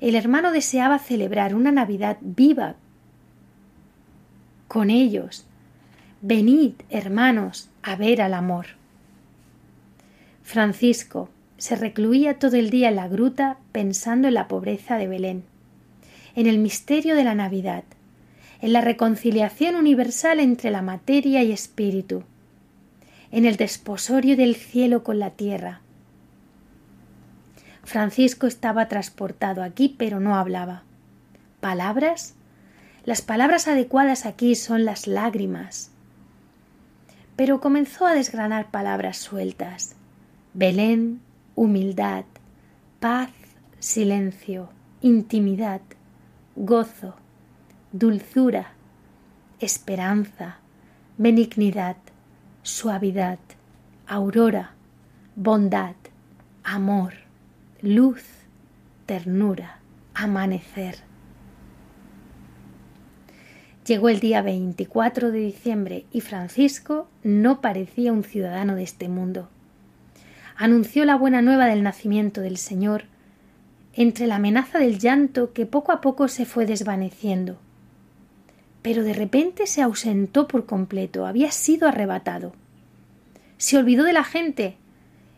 El 0.02 0.16
hermano 0.16 0.52
deseaba 0.52 1.00
celebrar 1.00 1.56
una 1.56 1.72
Navidad 1.72 2.18
viva 2.20 2.76
con 4.72 4.90
ellos. 4.90 5.44
Venid, 6.22 6.76
hermanos, 6.90 7.68
a 7.84 7.98
ver 7.98 8.22
al 8.22 8.34
amor. 8.34 8.68
Francisco 10.44 11.28
se 11.58 11.76
recluía 11.76 12.40
todo 12.40 12.56
el 12.56 12.70
día 12.70 12.88
en 12.88 12.96
la 12.96 13.10
gruta 13.10 13.58
pensando 13.74 14.30
en 14.30 14.34
la 14.34 14.48
pobreza 14.48 14.96
de 14.96 15.10
Belén, 15.10 15.44
en 16.38 16.48
el 16.48 16.58
misterio 16.58 17.18
de 17.18 17.26
la 17.26 17.36
Navidad, 17.36 17.84
en 18.62 18.72
la 18.72 18.80
reconciliación 18.80 19.76
universal 19.76 20.40
entre 20.40 20.72
la 20.72 20.82
materia 20.82 21.44
y 21.44 21.52
espíritu, 21.52 22.24
en 23.34 23.44
el 23.44 23.58
desposorio 23.58 24.38
del 24.38 24.56
cielo 24.56 25.04
con 25.04 25.20
la 25.20 25.32
tierra. 25.32 25.82
Francisco 27.84 28.48
estaba 28.48 28.88
transportado 28.88 29.64
aquí, 29.64 29.94
pero 29.98 30.22
no 30.22 30.38
hablaba. 30.38 30.84
¿Palabras? 31.60 32.36
Las 33.04 33.22
palabras 33.24 33.68
adecuadas 33.68 34.28
aquí 34.28 34.54
son 34.54 34.86
las 34.86 35.08
lágrimas. 35.08 35.90
Pero 37.36 37.60
comenzó 37.60 38.06
a 38.06 38.14
desgranar 38.14 38.70
palabras 38.70 39.18
sueltas. 39.18 39.96
Belén, 40.54 41.22
humildad, 41.56 42.26
paz, 43.00 43.32
silencio, 43.80 44.70
intimidad, 45.02 45.82
gozo, 46.56 47.16
dulzura, 47.92 48.74
esperanza, 49.60 50.58
benignidad, 51.18 51.98
suavidad, 52.62 53.40
aurora, 54.06 54.74
bondad, 55.36 55.96
amor, 56.64 57.14
luz, 57.82 58.24
ternura, 59.08 59.80
amanecer. 60.14 61.11
Llegó 63.92 64.08
el 64.08 64.22
día 64.22 64.42
24 64.42 65.32
de 65.32 65.40
diciembre 65.40 66.06
y 66.14 66.22
Francisco 66.22 67.10
no 67.24 67.60
parecía 67.60 68.14
un 68.14 68.24
ciudadano 68.24 68.76
de 68.76 68.84
este 68.84 69.10
mundo. 69.10 69.50
Anunció 70.56 71.04
la 71.04 71.18
buena 71.18 71.42
nueva 71.42 71.66
del 71.66 71.84
nacimiento 71.84 72.40
del 72.40 72.56
Señor 72.56 73.04
entre 73.94 74.28
la 74.28 74.38
amenaza 74.38 74.80
del 74.80 74.98
llanto 74.98 75.52
que 75.52 75.66
poco 75.66 75.92
a 75.92 76.00
poco 76.00 76.30
se 76.30 76.46
fue 76.46 76.66
desvaneciendo 76.66 77.58
pero 78.82 79.04
de 79.04 79.12
repente 79.12 79.68
se 79.68 79.82
ausentó 79.82 80.48
por 80.48 80.66
completo, 80.66 81.26
había 81.26 81.52
sido 81.52 81.90
arrebatado. 81.90 82.54
Se 83.58 83.78
olvidó 83.78 84.06
de 84.06 84.14
la 84.14 84.24
gente 84.24 84.78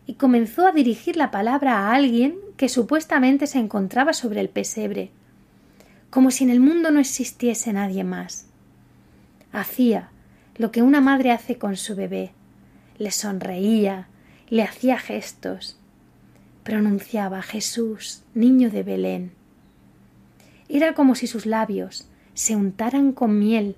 y 0.06 0.14
comenzó 0.14 0.68
a 0.68 0.72
dirigir 0.74 1.18
la 1.18 1.32
palabra 1.32 1.80
a 1.80 1.96
alguien 1.96 2.36
que 2.56 2.70
supuestamente 2.70 3.48
se 3.48 3.58
encontraba 3.58 4.14
sobre 4.14 4.42
el 4.42 4.50
pesebre, 4.50 5.10
como 6.14 6.30
si 6.30 6.44
en 6.44 6.52
el 6.52 6.60
mundo 6.60 6.92
no 6.92 7.00
existiese 7.00 7.74
nadie 7.74 8.04
más. 8.04 8.46
Hacía 9.52 10.12
lo 10.58 10.72
que 10.72 10.84
una 10.84 11.02
madre 11.02 11.32
hace 11.32 11.58
con 11.58 11.76
su 11.76 11.96
bebé, 11.96 12.34
le 13.00 13.10
sonreía, 13.10 14.10
le 14.48 14.62
hacía 14.62 15.00
gestos, 15.00 15.80
pronunciaba 16.62 17.42
Jesús, 17.42 18.22
niño 18.36 18.70
de 18.70 18.84
Belén. 18.84 19.32
Era 20.70 20.94
como 20.94 21.16
si 21.16 21.26
sus 21.26 21.48
labios 21.48 22.08
se 22.36 22.56
untaran 22.56 23.12
con 23.12 23.40
miel. 23.40 23.76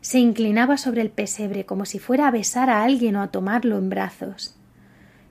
Se 0.00 0.18
inclinaba 0.18 0.78
sobre 0.78 1.00
el 1.00 1.10
pesebre 1.10 1.64
como 1.64 1.84
si 1.84 2.00
fuera 2.00 2.26
a 2.26 2.32
besar 2.32 2.70
a 2.70 2.82
alguien 2.82 3.14
o 3.14 3.22
a 3.22 3.30
tomarlo 3.30 3.78
en 3.78 3.88
brazos. 3.88 4.56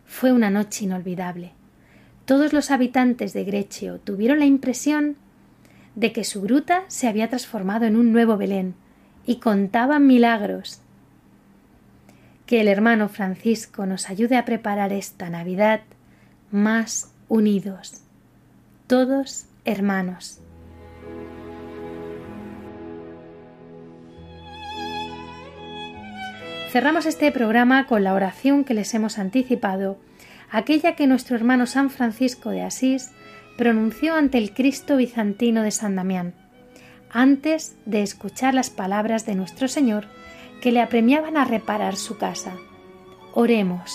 Fue 0.06 0.32
una 0.32 0.50
noche 0.50 0.86
inolvidable. 0.86 1.52
Todos 2.24 2.54
los 2.54 2.72
habitantes 2.72 3.34
de 3.34 3.44
Grecio 3.44 4.00
tuvieron 4.00 4.40
la 4.40 4.46
impresión 4.46 5.18
de 5.96 6.12
que 6.12 6.24
su 6.24 6.42
gruta 6.42 6.84
se 6.88 7.08
había 7.08 7.30
transformado 7.30 7.86
en 7.86 7.96
un 7.96 8.12
nuevo 8.12 8.38
Belén 8.38 8.76
y 9.26 9.38
contaban 9.38 10.06
milagros. 10.06 10.82
Que 12.46 12.62
el 12.62 12.68
hermano 12.68 13.10
Francisco 13.10 13.86
nos 13.86 14.10
ayude 14.10 14.38
a 14.38 14.46
preparar 14.46 14.94
esta 14.94 15.30
Navidad 15.30 15.82
más 16.52 17.12
unidos, 17.28 18.02
todos 18.88 19.48
hermanos. 19.64 20.40
Cerramos 26.72 27.06
este 27.06 27.32
programa 27.32 27.88
con 27.88 28.04
la 28.04 28.14
oración 28.14 28.66
que 28.66 28.74
les 28.74 28.94
hemos 28.94 29.18
anticipado, 29.18 29.98
aquella 30.52 30.96
que 30.96 31.08
nuestro 31.08 31.38
hermano 31.38 31.68
San 31.68 31.90
Francisco 31.90 32.50
de 32.50 32.64
Asís 32.64 33.12
pronunció 33.58 34.16
ante 34.16 34.38
el 34.38 34.54
Cristo 34.54 34.98
bizantino 34.98 35.64
de 35.64 35.72
San 35.72 35.96
Damián, 35.96 36.34
antes 37.10 37.76
de 37.86 38.04
escuchar 38.04 38.54
las 38.54 38.70
palabras 38.70 39.26
de 39.26 39.36
nuestro 39.36 39.68
Señor 39.68 40.08
que 40.62 40.72
le 40.72 40.82
apremiaban 40.82 41.38
a 41.38 41.46
reparar 41.46 41.96
su 41.96 42.18
casa. 42.18 42.56
Oremos. 43.34 43.94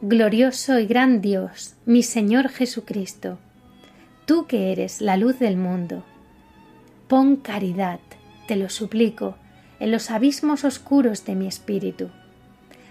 Glorioso 0.00 0.78
y 0.78 0.86
gran 0.86 1.20
Dios, 1.20 1.74
mi 1.84 2.02
Señor 2.02 2.48
Jesucristo, 2.48 3.38
tú 4.26 4.46
que 4.46 4.72
eres 4.72 5.00
la 5.00 5.16
luz 5.16 5.38
del 5.38 5.56
mundo. 5.56 6.04
Pon 7.08 7.36
caridad, 7.36 8.00
te 8.46 8.56
lo 8.56 8.68
suplico, 8.68 9.36
en 9.80 9.90
los 9.90 10.10
abismos 10.10 10.64
oscuros 10.64 11.24
de 11.24 11.34
mi 11.34 11.46
espíritu. 11.46 12.10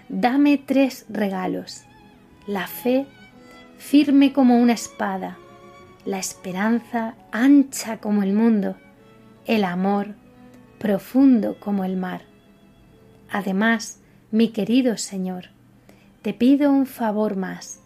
Dame 0.08 0.56
tres 0.56 1.04
regalos. 1.10 1.84
La 2.46 2.66
fe, 2.66 3.06
firme 3.76 4.32
como 4.32 4.58
una 4.58 4.72
espada, 4.72 5.36
la 6.06 6.18
esperanza, 6.18 7.14
ancha 7.30 7.98
como 7.98 8.22
el 8.22 8.32
mundo, 8.32 8.76
el 9.44 9.64
amor, 9.64 10.14
profundo 10.78 11.60
como 11.60 11.84
el 11.84 11.98
mar. 11.98 12.22
Además, 13.30 14.00
mi 14.30 14.48
querido 14.48 14.96
Señor, 14.96 15.50
te 16.22 16.32
pido 16.32 16.70
un 16.70 16.86
favor 16.86 17.36
más, 17.36 17.80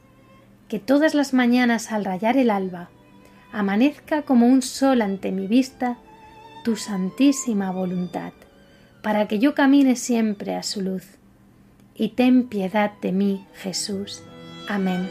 que 0.69 0.79
todas 0.79 1.15
las 1.15 1.35
mañanas 1.35 1.91
al 1.91 2.05
rayar 2.05 2.37
el 2.37 2.51
alba, 2.51 2.89
amanezca 3.53 4.23
como 4.23 4.47
un 4.47 4.63
sol 4.63 5.03
ante 5.03 5.33
mi 5.33 5.49
vista 5.49 5.99
tu 6.63 6.77
santísima 6.77 7.73
voluntad, 7.73 8.33
para 9.03 9.27
que 9.27 9.41
yo 9.41 9.57
camine 9.57 9.97
siempre 9.97 10.55
a 10.55 10.63
su 10.63 10.83
luz. 10.83 11.19
Y 11.95 12.11
ten 12.11 12.49
piedad 12.49 12.93
de 13.01 13.13
mí, 13.13 13.47
Jesús. 13.55 14.23
Amén. 14.69 15.09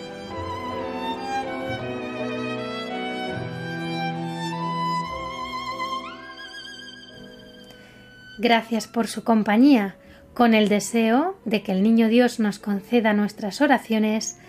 Gracias 8.40 8.88
por 8.88 9.08
su 9.08 9.24
compañía, 9.24 9.96
con 10.34 10.54
el 10.54 10.68
deseo 10.70 11.38
de 11.46 11.62
que 11.62 11.72
el 11.72 11.84
Niño 11.84 12.08
Dios 12.08 12.40
nos 12.40 12.58
conceda 12.58 13.14
nuestras 13.14 13.62
oraciones 13.62 14.40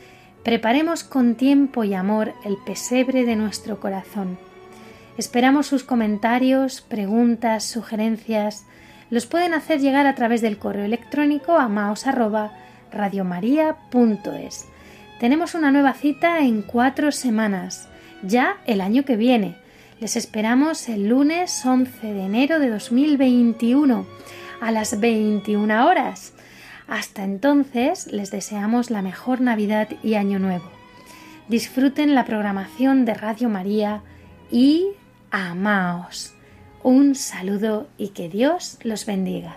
Preparemos 0.43 1.05
con 1.05 1.37
tiempo 1.37 1.85
y 1.85 1.95
amor 1.95 2.35
el 2.45 2.57
pesebre 2.57 3.25
de 3.25 3.37
nuestro 3.37 3.79
corazón. 3.79 4.39
Esperamos 5.17 5.69
sus 5.69 5.85
comentarios, 5.85 6.81
preguntas, 6.81 7.65
sugerencias. 7.65 8.67
Los 9.13 9.27
pueden 9.27 9.53
hacer 9.53 9.79
llegar 9.79 10.07
a 10.07 10.15
través 10.15 10.41
del 10.41 10.57
correo 10.57 10.87
electrónico 10.87 11.59
a 11.59 11.69
maos@radiomaria.es. 11.69 14.69
Tenemos 15.21 15.55
una 15.55 15.71
nueva 15.71 15.93
cita 15.93 16.41
en 16.41 16.63
cuatro 16.63 17.13
semanas, 17.13 17.91
ya 18.23 18.57
el 18.65 18.81
año 18.81 19.05
que 19.05 19.17
viene. 19.17 19.57
Les 20.01 20.17
esperamos 20.17 20.89
el 20.89 21.11
lunes 21.11 21.63
11 21.63 22.15
de 22.15 22.25
enero 22.25 22.59
de 22.59 22.71
2021 22.71 24.07
a 24.63 24.71
las 24.71 24.99
21 24.99 25.87
horas. 25.87 26.33
Hasta 26.89 27.23
entonces 27.23 28.07
les 28.07 28.31
deseamos 28.31 28.91
la 28.91 29.03
mejor 29.03 29.43
Navidad 29.43 29.91
y 30.03 30.15
Año 30.15 30.39
Nuevo. 30.39 30.71
Disfruten 31.49 32.15
la 32.15 32.25
programación 32.25 33.05
de 33.05 33.13
Radio 33.13 33.51
María 33.51 34.01
y 34.51 34.87
amaos. 35.31 36.35
Un 36.85 37.15
saludo 37.15 37.87
y 37.97 38.09
que 38.09 38.29
Dios 38.29 38.79
los 38.83 39.07
bendiga. 39.07 39.57